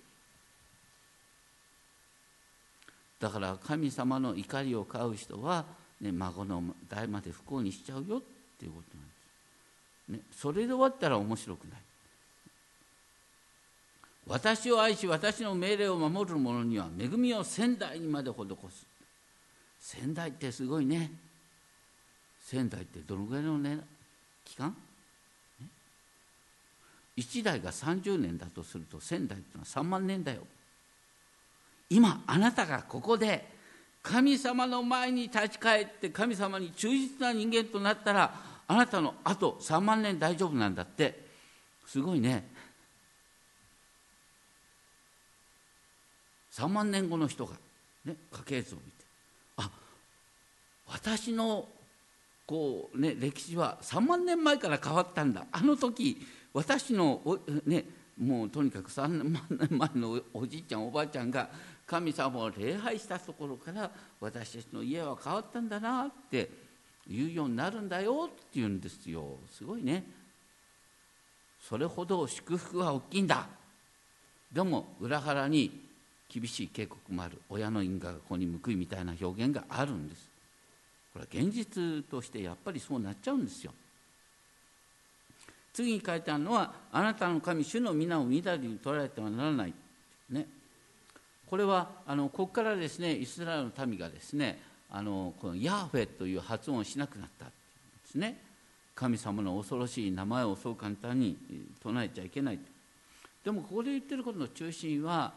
[3.20, 5.66] だから神様の怒りを買う人は、
[6.02, 8.22] ね、孫の代まで不幸にしちゃうよっ
[8.60, 10.26] ていうことなんです。
[10.26, 11.82] ね、それで終わったら面白くない。
[14.28, 18.36] 私を愛し私の命令を守る者には恵みを仙台にまで施
[18.70, 18.86] す。
[19.80, 21.12] 仙台ってすごいね。
[22.40, 23.80] 仙台ってどのぐらいの、ね、
[24.46, 24.76] 期間
[27.18, 30.42] ？1代が30年だとすると仙台ってのは3万年だよ。
[31.90, 33.46] 今あなたがここで
[34.02, 38.34] 神様の前に立ち返って神様に忠実な人間となったら
[38.68, 41.26] あなたのあと3万年大丈夫なんだって。
[41.86, 42.50] すごいね。
[46.52, 47.54] 3万年後の人が、
[48.06, 49.06] ね、家系図を見て。
[49.58, 49.70] あ
[50.88, 51.68] 私の
[52.46, 55.46] こう、ね、歴史は3万年前から変わったんだ。
[55.52, 56.18] あの時
[56.54, 57.86] 私のお、ね、
[58.20, 61.50] もうとにかく3万年前のおじいちゃんおばあちゃんが
[61.88, 66.50] 神様を礼拝したところから私たちの家は変わったんだなって
[67.08, 69.38] 言うようになるんだよって言うんですよ。
[69.52, 70.04] すごいね。
[71.60, 73.48] それほど祝福は大きいんだ。
[74.52, 75.91] でも裏腹に
[76.32, 77.38] 厳しい警告もある。
[77.50, 80.30] 親の因果が子に報いみたいな表現があるんです。
[81.14, 83.74] これは現実としてやっぱりそうなっちゃうんですよ。
[85.74, 89.74] 次に書いてあるのはあなたの神主の皆を乱りに取られてはならない。
[90.30, 90.48] ね。
[91.48, 97.54] これはあのここからですねイスラエルの民がですねあのこのヤーフェという発音をしなくなったんで
[98.06, 98.42] すね。
[98.96, 101.38] 神様の恐ろしい名前をそう簡単に
[101.82, 102.60] 唱えちゃいけない。
[103.44, 105.34] でもここで言ってることの中心は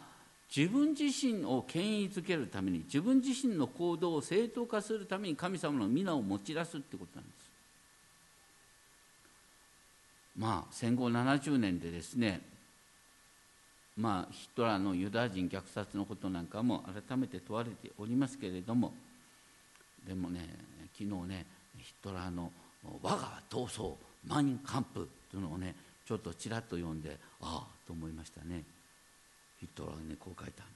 [0.56, 7.50] 自分自身を権威づけるために自分自身の行動を正当化するために神様の皆を持ち出すってことなんです。
[10.36, 12.40] まあ戦後70年でですね
[13.96, 18.94] まあヒトラーのユダヤ人虐殺のことなんかも改めて問われておりますけれども
[20.06, 20.40] でもね
[20.96, 21.46] 昨日ね
[21.78, 22.52] ヒトラーの
[23.02, 23.94] 「我が闘争
[24.26, 25.74] マインカンプ」というのをね
[26.06, 28.73] ちょっとちらっと読んでああと思いましたね。
[29.64, 30.72] ヒトラーねこう書いたんだ。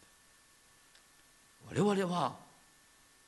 [1.85, 2.37] 我々は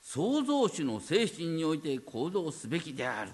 [0.02, 3.32] 創造主の精神において行動すべきである。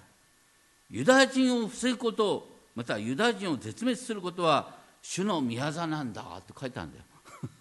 [0.91, 7.05] ユダヤ人を防ぐことまたユダヤ人を絶滅することは主の御業なんだって書いたんだよ。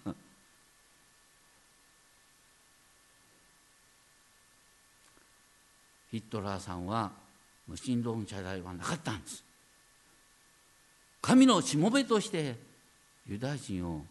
[6.10, 7.12] ヒットラーさんは
[7.68, 9.44] 無神論者ではなかったんです。
[11.22, 12.56] 神のしもべとして
[13.26, 14.04] ユダヤ人を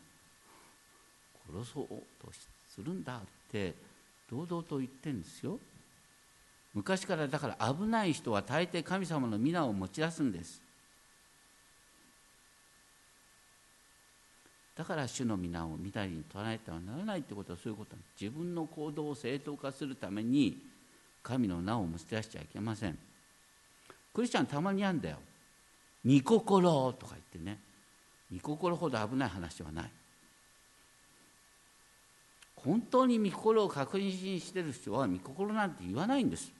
[1.51, 2.31] 殺そうと
[2.67, 3.19] するんだっ
[3.51, 3.73] て
[4.29, 5.59] 堂々と言ってるんですよ。
[6.73, 10.61] 昔からだから危ない人は大抵神様の皆を持ち出すんです。
[14.75, 20.57] だから主の皆を乱りに捉えてはならないってことはそういうこと自分の行動を正当化するために
[21.23, 22.97] 神の名を持ち出しちゃいけません。
[24.13, 25.17] クリスチャンたまにあるんだよ
[26.05, 27.59] 御心とか言ってね
[28.33, 29.91] 御心ほど危ない話はない。
[32.65, 36.51] 本当に御心を確認してる人は御心なんて言わないんです。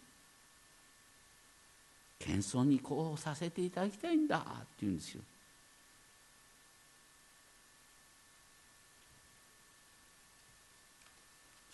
[2.20, 5.22] 謙遜にこうさせていただきたいんだって言うんですよ。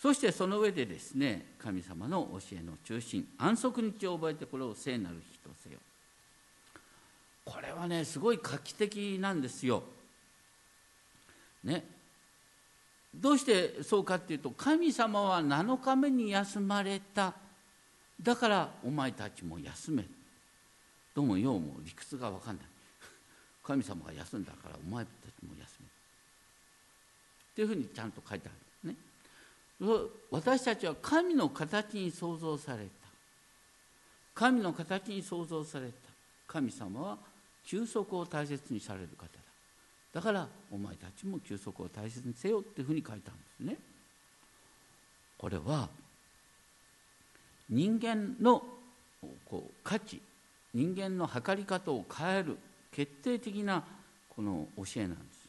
[0.00, 5.78] そしてその上でですね神様の教えの中心安息日を覚えてこれを聖なる日とせよ。
[7.44, 9.84] これはねすごい画期的なんですよ。
[11.62, 11.84] ね
[13.14, 17.34] どうしてそうかっていうと神様は7日目に休まれた。
[18.22, 20.04] だからお前たちも休め。
[21.14, 22.66] どうもようも理屈が分かんない。
[23.62, 25.86] 神様が休んだからお前たちも休め。
[25.86, 25.88] っ
[27.54, 28.52] ていうふうにちゃんと書いてあ
[28.86, 28.96] るね。
[30.30, 32.90] 私たちは神の形に創造された。
[34.34, 35.92] 神の形に創造された。
[36.46, 37.18] 神様は
[37.64, 39.41] 休息を大切にされる方。
[40.12, 43.76] だからお前たちも休息を大切にせよっていうふうに書いたんですね。
[45.38, 45.88] これは
[47.68, 48.62] 人間の
[49.46, 50.20] こう価値
[50.74, 52.58] 人間の測り方を変える
[52.90, 53.84] 決定的な
[54.28, 55.48] この教えなんです。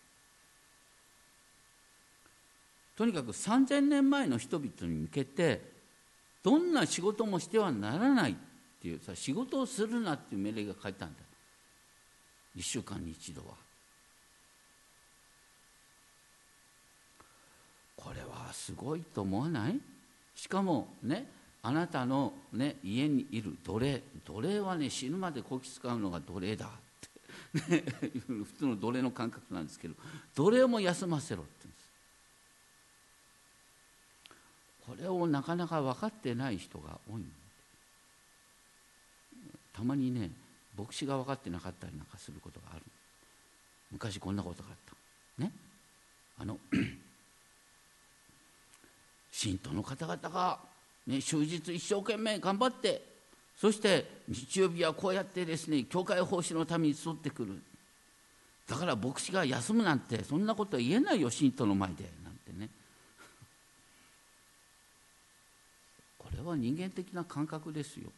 [2.95, 5.61] とにかく3000年前の人々に向けて
[6.43, 8.35] どんな仕事もしてはならないっ
[8.81, 11.19] ていうさ仕事をするなっていう命令が書いたんだ。
[12.55, 13.55] 1週間に一度は
[17.95, 19.79] これはすごいと思わない？
[20.35, 21.27] しかもね
[21.61, 26.69] あなたの、ね、家にいる奴隷奴隷はね死ぬまでこき使うのが奴隷だっ
[27.69, 27.83] て、 ね、
[28.27, 29.95] 普通の奴隷の感覚なんですけど
[30.35, 31.89] 奴隷も休ませろって言うんです。
[34.85, 37.23] これをなかなか分かってない人が多い
[39.71, 40.29] たまにね
[40.77, 42.83] 牧師が分かってなかったりなんかすることがある。
[43.91, 44.75] 昔こんなことがあっ
[45.37, 45.43] た。
[45.43, 45.51] ね？
[46.39, 46.59] あの
[49.33, 50.59] 信徒の方々が、
[51.07, 53.01] ね、終日一生懸命頑張って
[53.57, 57.59] そして日曜日はこうやってですね教会奉仕のために集ってくる。
[58.67, 62.69] だから牧師が休むなんてそんなことは言えないよ信徒の前でなんてね。
[66.19, 68.11] これは人間的な感覚ですよ。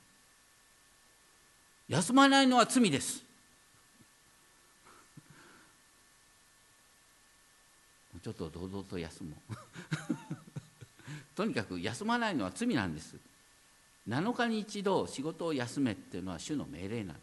[1.88, 3.24] 休まないのは罪です。
[8.22, 9.54] ちょっと堂々と休もう。
[11.36, 13.16] とにかく休まないのは罪なんです。
[14.08, 17.18] 7日に一度仕事を休めっていうのは主の命令なんです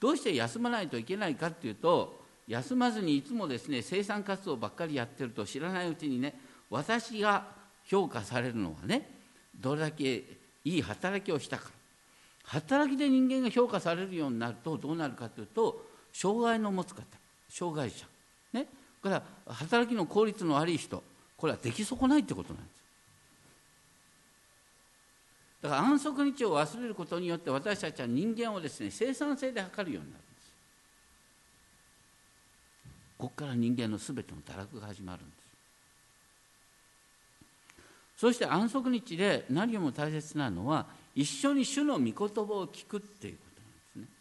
[0.00, 6.34] どうして休まないといけないかっていうと休まずにいつもですね生産活動ばっかりやってると知らないうちにね
[6.68, 7.46] 私が
[7.84, 9.08] 評価されるのはね
[9.54, 10.24] どれだけ
[10.64, 11.70] いい働きをしたか。
[12.44, 17.02] 働きで人間が評価されるようになるとどうなるかというと障害の持つ方
[17.48, 18.06] 障害者。
[18.52, 18.66] ね。
[19.00, 21.02] から働きの効率の悪い人
[21.36, 22.71] これは出来損ないってことなんです。
[25.62, 30.54] だから安息日を忘れることによって私たちは人間をですね生産性で測るようになるんです。
[33.16, 35.42] ここから人間の全ての堕落が始まるんです。
[38.16, 44.16] そして安息日で何よりも大切なのは一緒に主の御言葉を聞くっていうことなんですね。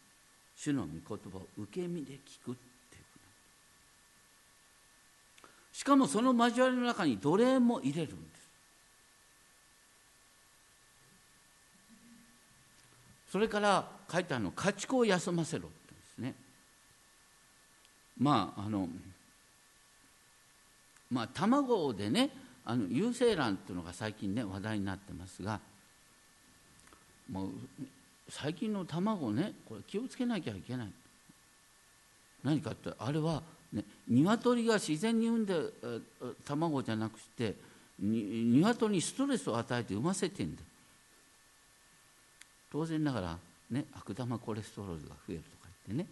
[0.55, 3.19] 主の御言葉を受け身で聞くっていうこ
[5.41, 8.40] としかもその交わりの中に奴隷も入れるんです。
[13.31, 16.35] それから書いてあるの家畜を休ませろってですね。
[18.19, 18.89] まああの
[21.09, 22.29] まあ卵でね
[22.65, 25.61] あの有精卵っていうのが最近ね話題になってますが
[27.31, 27.49] もう
[28.27, 30.91] 最近の卵ねこれ気をつけなきゃいけない。
[32.43, 35.53] 何かってあれはね、鶏が自然に産んで
[36.43, 37.55] 卵じゃなくて
[37.97, 40.61] 鶏にストレスを与えて産ませてんだ。
[42.71, 43.37] 当然ながら、
[43.69, 46.07] ね、悪玉コレステロールが増えるとか言ってね。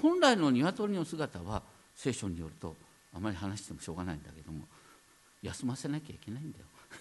[0.00, 1.62] 本来の鶏の姿は
[1.96, 2.76] 聖書によると
[3.14, 4.64] あまり話してもしょうがないんだけども
[5.42, 6.64] 休ませなきゃいけないんだよ。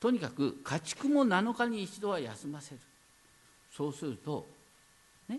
[0.00, 2.80] とにかく家畜も7日に一度は休ませる。
[3.70, 4.48] そうすると
[5.28, 5.38] ね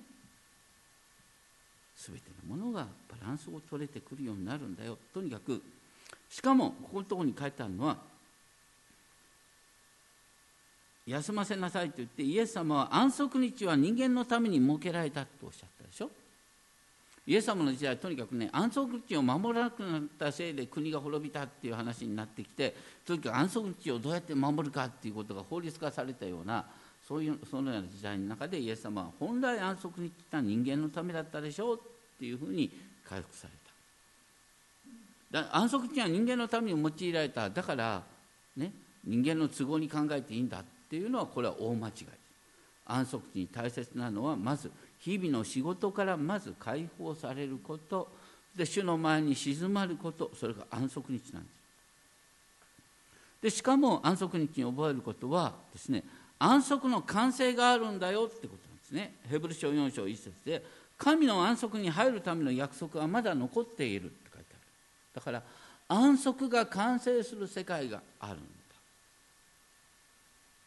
[1.97, 4.97] 全てのものがバランスを取れてくるようになるんだよ。
[5.13, 5.61] とにかく
[6.29, 8.14] しかもここのところに書いてあるのは
[11.05, 16.09] 休ませなさいと言ってイエス様は安息日は人間のために設けられたとおっしゃったでしょ？
[17.27, 22.75] イエス様の時代とにかくね安息日を守らなくなったせいで国が滅びたっていう話になってきて
[23.05, 26.65] とにかく安息日をどうやって守るかっていうことが法律化されたような
[27.07, 31.79] そういうそのような時代の中でイエス様は本来安息日ってのは人間のためだったでしょうっ
[32.19, 32.71] ていうふうに
[33.07, 33.53] 回復され
[35.31, 35.43] た。
[35.43, 37.49] だ安息日は人間のために用いられた。
[37.49, 38.01] だから
[38.57, 38.71] ね
[39.03, 41.93] 人間の都合に考えていいんだってっていうのはこれは大間違い。
[41.93, 42.09] です
[42.85, 48.07] 安息日に大切なのはまず日々の仕事からまず解放されること。
[48.55, 50.31] で主の前に静まること。
[50.39, 51.55] それが安息日なんです。
[53.41, 56.03] でしかも安息日に覚えることはですね
[56.39, 59.13] 安息の完成があるんだよってことなんですね。
[59.29, 60.63] ヘブル書4章1節で
[60.97, 64.59] 神の安息に入るための約束はまだ残っているって書いてある。
[65.15, 65.43] だから
[65.87, 68.45] 安息が完成する世界があるんだ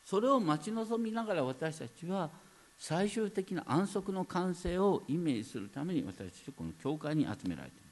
[0.08, 2.30] それを待ち望みながら私たちは
[2.78, 7.84] 最終的な安息の完成をイメージするために私たちこの教会に集められている。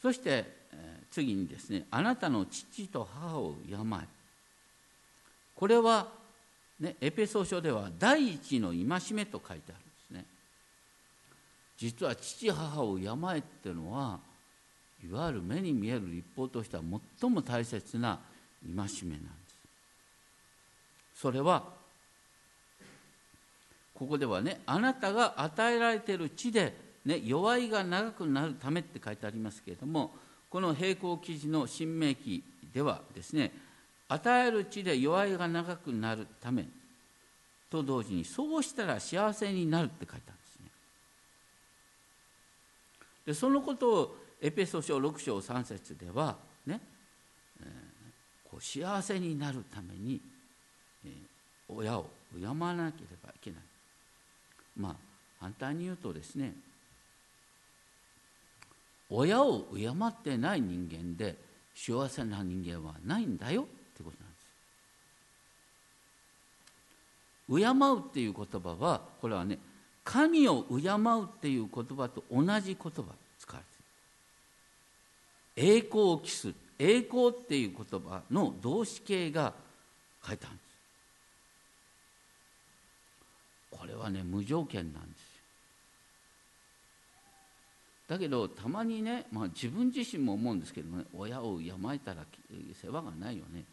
[0.00, 0.46] そして
[1.10, 4.06] 次にですねあなたの父と母を敬え
[5.56, 6.08] これは
[6.80, 10.24] ね、エペソ書では第一の戒めと書いてあるんですね。
[11.76, 14.20] 実は父母を敬えっていうのは
[15.04, 16.82] いわゆる目に見える立法としては
[17.20, 18.18] 最も大切な
[18.62, 19.58] 戒めなんです。
[21.14, 21.64] それは
[23.94, 26.74] ここではねあなたが与えられている地で、
[27.04, 30.12] ね、弱いが長くなるためって書いてありますけれども
[30.48, 33.52] この並行記事の新明記ではですね
[34.08, 36.66] 与える地で弱いが長くなるため
[37.70, 40.70] と同時にそうしたら幸せになるって書いてあるんですね。
[43.26, 46.36] でそのことをエペソ書6章3節では
[46.66, 46.80] ね、
[47.60, 50.20] えー、こう幸せになるために、
[51.04, 52.06] えー、親を
[52.38, 53.60] 敬わなければいけない
[54.76, 54.94] まあ
[55.40, 56.52] 反対に言うとですね
[59.10, 61.36] 親を敬ってない人間で
[61.74, 63.64] 幸せな人間はないんだよっ
[63.96, 64.48] てことなんです。
[67.48, 69.58] 敬うっていう言葉はこれはね
[70.04, 73.04] 神を敬うっていう言葉と同じ言葉。
[75.60, 79.52] 栄光を期す栄光っていう言葉の動詞形が
[80.24, 80.68] 書いてあるんです。
[83.72, 85.28] これはね無条件なんです
[88.08, 92.24] だけどたまにね、まあ、自分自身も思うんですけどね親を敬えたら
[92.80, 93.64] 世話がないよね。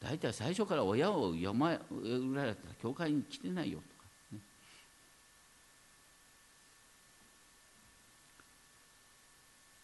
[0.00, 4.38] 大体最初から親を敬えらいだったら教会に来てないよとか、ね、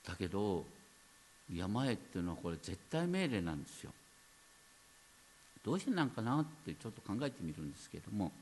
[0.06, 0.66] だけど
[1.50, 1.56] 敬
[1.88, 3.92] えっていうのはこれ絶対命令なんですよ。
[5.64, 8.32] どうしてなんかなってちょっと考えてみるんですけれども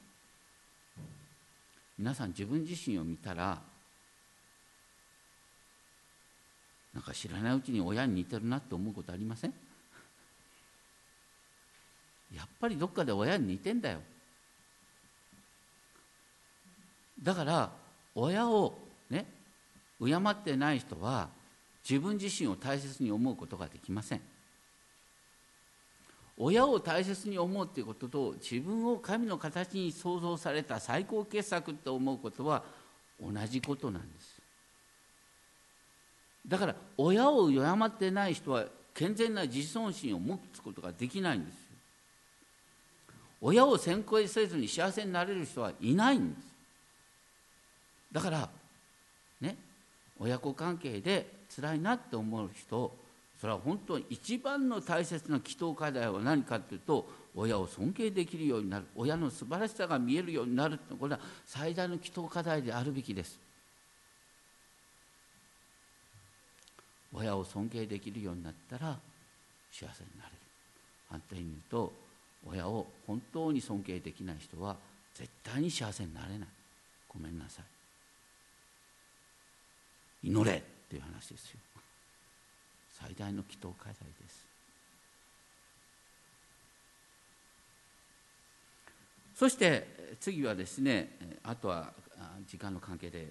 [1.98, 3.60] 皆さん自分自身を見たら
[6.94, 9.52] なんか知らないうちに親に似てるなって思うことありません？
[12.34, 14.00] やっぱりどっかで親に似てんだよ。
[17.22, 17.70] だから
[18.14, 18.78] 親を
[19.10, 19.26] ね
[20.00, 21.28] 敬ってない人は
[21.88, 24.20] 自分自身を大切に思うことができません。
[26.42, 32.64] 親を大切に思うということと自分を神の形に創造された最高傑作と思うことは
[33.20, 34.40] 同じことなんです。
[36.48, 38.64] だから親を敬ってない人は
[38.94, 41.56] 健全な自尊心を持つことができないんです。
[43.42, 46.46] 親を先行せずに幸せになれる人はいないんです。
[48.12, 48.48] だから
[49.42, 49.56] ね
[50.18, 52.92] 親子関係で辛いなって思う人
[53.40, 63.38] それは本当に一番の大切な祈祷課題は何かというと親を尊敬できるようになる親の素晴らしさが見えるようになるってこれは最大の祈祷課題であるべきです。
[67.12, 68.98] 親を尊敬できるようになったら
[69.72, 70.36] 幸せになれる。
[71.08, 71.92] 反対に言うと
[72.46, 74.76] 親を本当に尊敬できない人は
[75.14, 76.48] 絶対に幸せになれない。
[77.08, 77.64] ごめんなさい。
[80.28, 80.62] 祈れ。
[80.90, 81.60] っていう話ですよ。
[82.98, 84.44] 最大の祈祷課題です。
[89.36, 91.92] そして次はですねあとは
[92.48, 93.28] 時間の関係で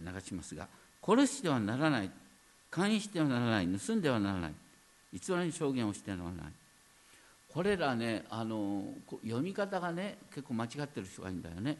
[0.00, 0.68] 流しますが
[1.04, 2.10] 殺してはならない
[2.70, 4.52] 勧誘してはならない盗んではならない
[5.12, 6.52] 偽りに証言をしてはならない。
[7.52, 8.84] これらねあの
[9.24, 11.76] 読み方がね結構間違ってる人がいいんだよね。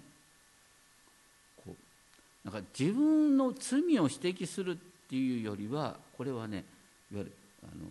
[2.45, 4.77] なんか自分の罪を指摘する
[5.13, 6.65] っていうよりはこれはね
[7.13, 7.33] いわゆる
[7.63, 7.85] あの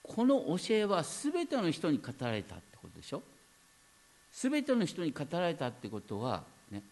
[0.00, 3.20] この教えは全ての人に語られたってことでしょ？
[4.32, 6.84] 全ての人に語られたってことはね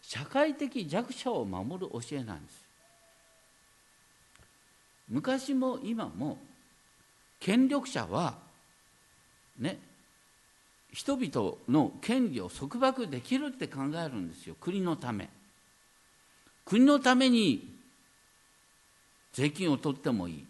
[0.00, 2.62] 社会的弱者を守る教えなんです。
[5.08, 6.38] 昔も今も
[7.40, 8.38] 権力者は
[9.58, 9.80] ね
[10.92, 14.54] 人々の権利を束縛できるって考えるんですよ。
[14.60, 15.28] 国のため。
[16.64, 17.72] 国のために
[19.32, 20.46] 税金を取ってもいい。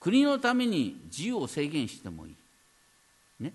[0.00, 2.34] 国のために自由を制限してもいい。
[3.40, 3.52] ね。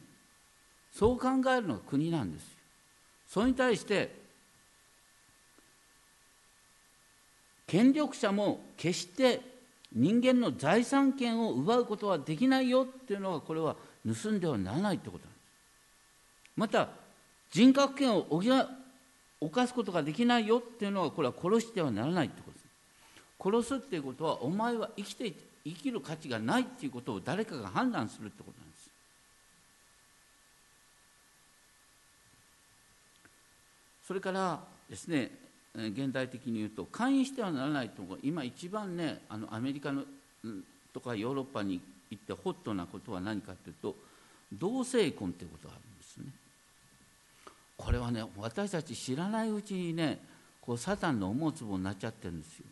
[0.93, 2.49] そう考えるのが国なんですよ。
[3.27, 4.15] それに対して
[7.67, 9.41] 権力者も決して
[9.93, 13.75] 人間の財産権を奪うことはできないよっていうのはこれは
[14.05, 15.41] 盗んではならないってことなんです。
[16.55, 16.89] また
[17.51, 18.25] 人格権を
[19.39, 22.65] 犯すことができないよっていうのはこれは殺してはならないってことです。
[23.39, 25.33] 殺すっていうことはお前は生きて
[25.63, 28.89] 生きる価値がないっていうことを誰かが判断するってことなんです。
[34.07, 35.31] それからですね
[35.75, 40.03] 現代的に言うと勧誘してはならないと今一番ねあのアメリカの
[40.93, 43.95] とかヨーロッパに行ってホットなことは何かというと
[44.51, 45.81] 同性婚ということがある。
[45.81, 45.96] んです
[47.87, 50.19] これはね私たち知らないうちにね
[50.59, 52.65] こうサタンの思うつぼになっちゃってるんですよ。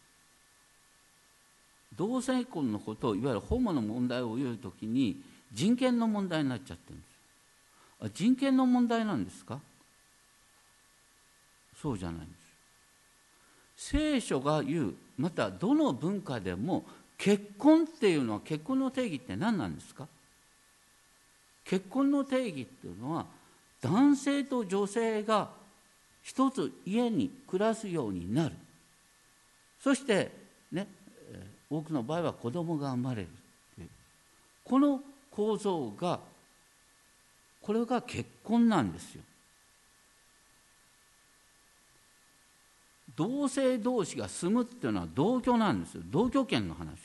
[1.95, 5.21] 同性婚のことをいわゆるホモの問題を言う時に
[5.53, 7.09] 人権の問題になっちゃってるんです
[8.01, 9.61] あ人権の問題なんですか？
[11.81, 12.35] そうじゃないんで
[13.77, 13.91] す。
[13.93, 16.83] 聖書が言うまたどの文化でも
[17.17, 20.09] 結婚っていうのは結婚の定義って何なんですか？
[21.63, 23.27] 結婚の定義っていうのは
[23.85, 25.51] 男性と女性が
[26.23, 28.55] 一つ家に暮らすようになる。
[29.79, 30.31] そして
[30.71, 30.87] ね
[31.69, 33.27] 多くの場合は子供が生まれる。
[34.63, 36.19] この構造が
[37.61, 39.21] これが結婚なんですよ。
[43.15, 46.01] 同性同士が住むっていうのは同居なんですよ。
[46.07, 46.97] 同居権の話。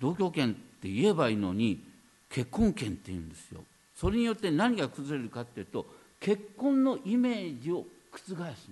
[0.00, 1.84] 同居権って言えばいいのに
[2.28, 3.62] 結婚権って言うんですよ。
[3.94, 5.86] それによって何が崩れるかっていうと
[6.20, 8.68] 結婚のイメージを覆すんです。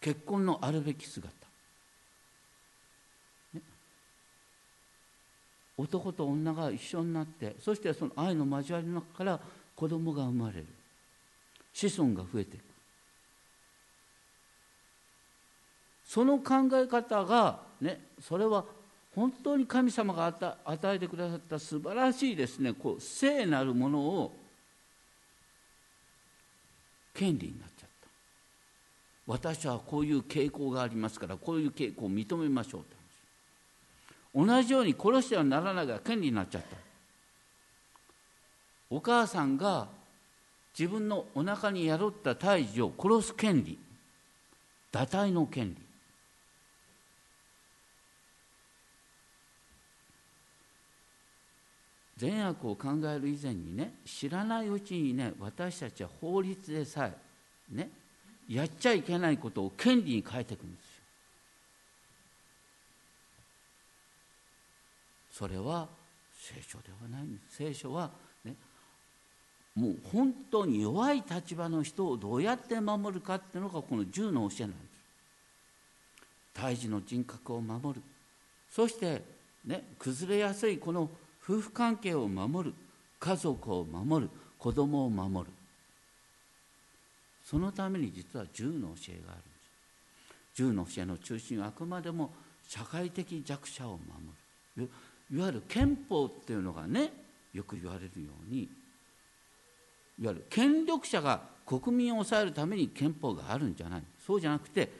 [0.00, 1.28] 結婚のあるべき姿、
[3.54, 3.60] ね、
[5.78, 9.40] 男と女が一緒になってそしてその愛の交わりの中から
[9.74, 10.66] 子供が生まれる。
[11.72, 12.62] 子孫が増えていく。
[16.06, 18.64] その考え方がねそれは
[19.14, 20.26] 本当に神様が
[20.64, 22.72] 与えてくださった素晴らしいですね。
[22.72, 24.43] こう聖なるものを
[27.14, 28.08] 権利になっちゃった。
[29.26, 32.94] 私はこういう傾向がありますからこういう傾向を認めましょうって
[34.34, 34.46] 話。
[34.46, 36.76] 同じように殺してはならないが権利になっちゃった。
[38.90, 39.88] お母さんが
[40.78, 43.78] 自分のお腹に宿った胎児を殺す権利。
[44.92, 45.83] 堕胎の権利。
[52.16, 57.12] 善悪を考える以前にね知らないうちにね私たちは法律でさえ
[57.74, 57.90] ね
[58.48, 61.02] やっちゃいけないことを権利に変えていくんですよ。
[65.32, 65.88] それは
[66.38, 67.56] 聖書ではないんです。
[67.56, 68.10] 聖書は
[68.44, 68.54] ね
[69.74, 74.80] もう本当に弱い立場の人をどうやって守るかっていうのがこの10の教えなんです。
[76.52, 78.02] 胎児の人格を守る。
[78.70, 79.22] そして
[79.64, 81.10] ね崩れやすいこの
[81.46, 82.74] 夫婦関係を守る
[83.20, 85.52] 家族を守る子供を守る。
[87.44, 89.48] そのために実は10の教えがあるんで
[90.56, 90.62] す。
[90.62, 92.32] 10の教えの中心はあくまでも
[92.66, 94.00] 社会的弱者を守
[94.76, 94.88] る。
[95.30, 97.12] いわゆる憲法っていうのがね
[97.52, 98.62] よく言われるように
[100.20, 104.02] いわゆる権力者が国民を抑えるために憲法があるんじゃない。
[104.26, 104.90] そうじゃなくて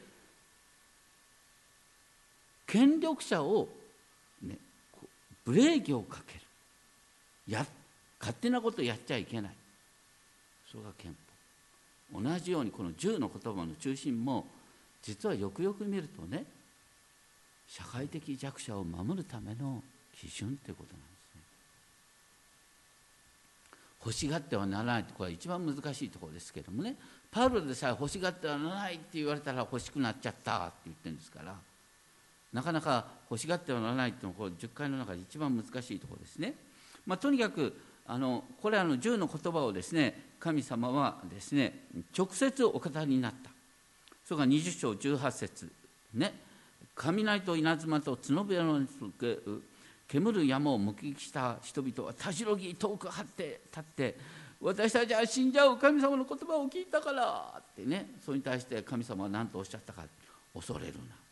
[2.67, 3.69] 権力者を、
[4.43, 4.59] ね、
[5.45, 6.41] ブレーキをかける。
[7.49, 7.67] や
[8.19, 9.53] 勝手なことやっちゃいけない。
[10.71, 11.15] それが憲
[12.13, 12.21] 法。
[12.21, 14.47] 同じようにこの10の言葉の中心も
[15.03, 16.45] 実はよくよく見るとね
[17.67, 19.83] 社会的弱者を守るための
[20.15, 21.43] 基準ってことなんですね。
[24.05, 26.97] 欲しがってはならないところは一番難しいところですけどもね
[27.31, 31.55] パウロでさえ欲しがってはならないって言われたら欲しくなっちゃったって言ってるんですから
[32.55, 36.55] なかなか欲しがってはならないっていうのはこ10回の中で一番難しいところですね。
[37.05, 37.77] まあ、とにかく
[38.07, 41.87] あのこれあの10の言葉をですね神様はですね
[42.17, 43.51] 直接お語りになった。
[44.25, 45.71] それが20章18節。
[46.15, 46.33] ね。
[46.95, 48.81] 雷と稲妻と角笛の
[50.07, 54.17] 煙る山を目撃した人々はたじろぎ遠く張って立って
[54.61, 58.13] 私たちは死んじゃう神様の言葉を聞いたからってね。
[58.25, 60.05] それに対して神様は何とおっしゃったか。
[60.55, 61.24] 恐れるな。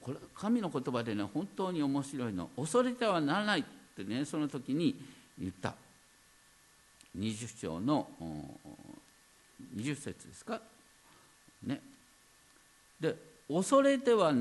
[0.00, 2.50] これ神の言葉でね本当に面白いの。
[2.56, 3.64] 恐れてはならないっ
[3.96, 4.98] てねその時に
[5.38, 5.74] 言った。
[7.18, 8.08] 20章の
[9.76, 10.60] 20節ですか？
[11.62, 11.80] ね。
[13.00, 13.14] で
[13.48, 14.34] 恐れては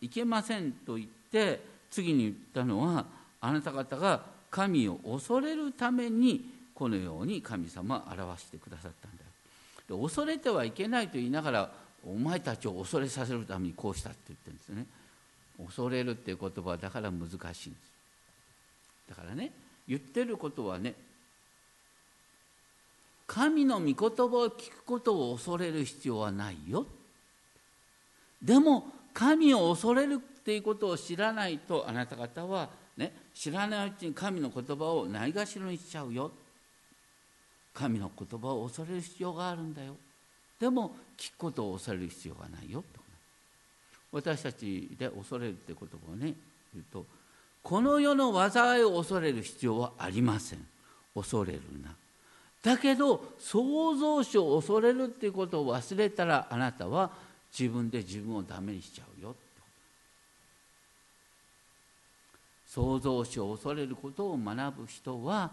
[0.00, 1.60] いけませんと言って
[1.90, 3.06] 次に言ったのは
[3.40, 9.24] あなた方が神を恐れるためにこのように神様は表してくださったんだ。
[9.94, 11.72] よで恐れてはいけないと言いながら
[12.04, 14.86] お前たちを恐れさせるためにこうしたって言ってるんですね。
[15.64, 17.64] 恐れるっていう言葉はだから難しいんです。
[19.10, 19.52] だからね
[19.86, 20.94] 言ってることはね
[23.26, 24.06] 神の御言葉を
[24.50, 26.86] 聞くことを恐れる必要はないよ。
[28.42, 36.32] でも神を恐れるっていうことを知らないとあなた方はね知らないうちに神の言葉をないがしろにしちゃうよ。
[37.74, 39.96] 神の言葉を恐れる必要があるんだよ。
[40.60, 42.84] でも聞くことを恐れる必要がないよ
[44.12, 46.34] 私たちで恐れるって言葉をね
[46.74, 47.06] 言うと
[47.62, 50.66] この世の災いを恐れる必要はありません。
[51.14, 51.94] 恐れるな。
[52.62, 57.10] だけど創造主を恐れるっていうことを忘れたらあなたは
[57.58, 59.34] 自分で自分をダメにしちゃうよ
[62.66, 65.50] 創造主を恐れることを学ぶ人は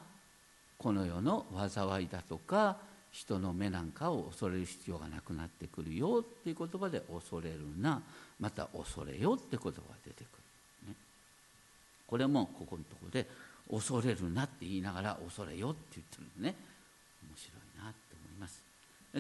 [0.78, 2.76] この世の災いだとか
[3.18, 8.00] 人の目なんかを恐れる必要がなくなってくるよっていう言葉で恐れるな。
[8.40, 9.74] また恐れよって言葉が
[10.06, 10.28] 出てく
[10.86, 10.96] る、ね、
[12.06, 13.26] これもここのとこで
[13.72, 16.56] 恐れるなって言いながら恐れよって言ってるのね。
[17.28, 18.62] 面白いなと思います。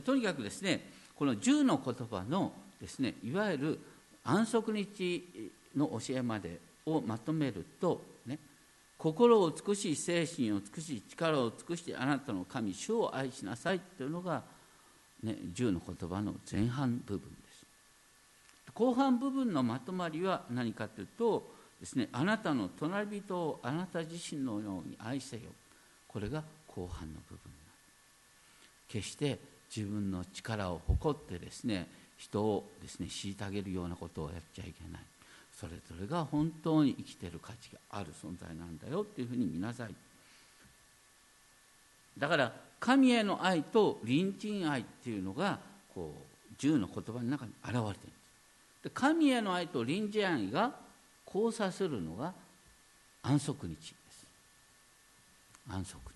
[0.04, 3.80] とにかくですねこの10の言葉のですねいわゆる
[4.24, 8.00] 安息日の教えまでをまとめると
[8.98, 14.44] 心を尽くし精神を尽くし力を尽くしてあなたの神主を愛しなさいというのが、
[15.24, 17.66] ね、10の言葉の前半部分です。
[18.74, 25.44] 後半部分のまとまりは何かというとですねあなたの隣人をあなた自身のように愛せよ。
[26.08, 27.58] これが後半の部分
[28.88, 29.40] 決して
[29.76, 31.88] 自分の力を誇ってですね
[32.18, 35.02] 人をですね虐げるようなことをやっちゃいけない。
[35.60, 39.96] それぞれが本当に生きてる価値がある存在なんだよっていうふうに見なさい
[42.18, 45.60] だから神への愛と隣人愛っていうのが
[45.94, 48.84] こう10の言葉の中に現れてるんです。
[48.84, 50.72] で神への愛と臨時愛が
[51.26, 52.34] 交差するのが
[53.24, 53.82] 安息日で
[54.12, 54.28] す。
[55.70, 56.08] 安息日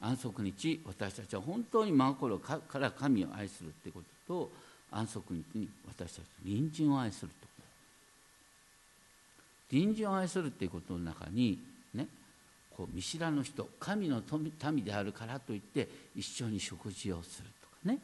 [0.00, 4.50] 安息日私たちは本当に真心から神を愛するってことと
[4.90, 7.43] 安息日に私たち隣人を愛すると。
[9.74, 11.58] 隣人を愛するっていうことの中に
[11.94, 12.06] ね
[12.76, 17.98] こう見知らぬ人神の民であるからといって一緒に食事をするとかね。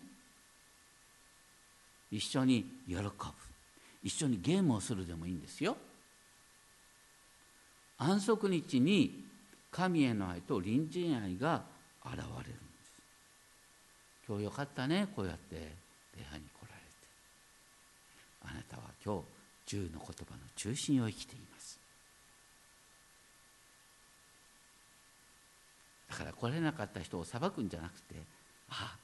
[2.11, 3.05] 一緒に喜ぶ。
[4.03, 5.77] 一緒にゲームをするでもいいんですよ。
[7.99, 9.25] 安息日に
[9.71, 11.63] 神への愛と隣人愛が
[12.05, 13.03] 現れるんです。
[14.27, 15.55] 今日よかったねこうやって
[16.17, 16.91] 礼拝に来られて。
[18.43, 19.23] あなたは今
[19.69, 21.50] 日10の言葉の中心を生きています
[26.11, 28.17] だから来れなかった人を裁くんじゃなくて
[28.69, 28.97] あ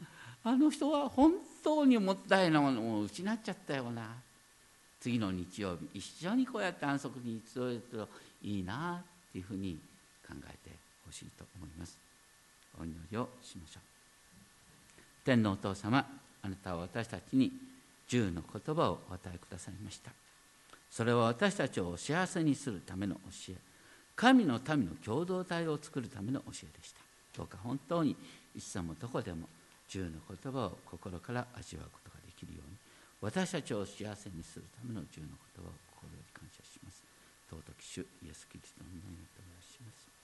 [0.44, 1.32] あの人は本
[1.62, 4.16] 当にもったいないものを失っちゃったよな
[5.00, 8.08] 次の日曜日一緒にこうやって安息に集えると
[8.42, 9.78] いいなっていうふうに
[10.26, 11.98] 考えてほしいと思います。
[12.80, 13.82] お祈りをしましょう。
[15.24, 16.04] 天のお父様
[16.42, 17.52] あなたは私たちに
[18.08, 20.10] 十の言葉をお与えくださいました。
[20.90, 23.20] それは私たちを幸せにするための教
[23.52, 23.65] え。
[24.16, 27.00] 神の民の共同体を作るための教えでした。
[27.36, 28.16] どうか本当に
[28.56, 29.46] いつでもどこでも
[29.88, 32.76] 十の言葉を心から味わうことができるように
[33.20, 37.04] 私たちを幸せにするための十の言葉を心より感謝します。
[37.48, 40.15] 尊き主イエス・キリストの名によってお願いします。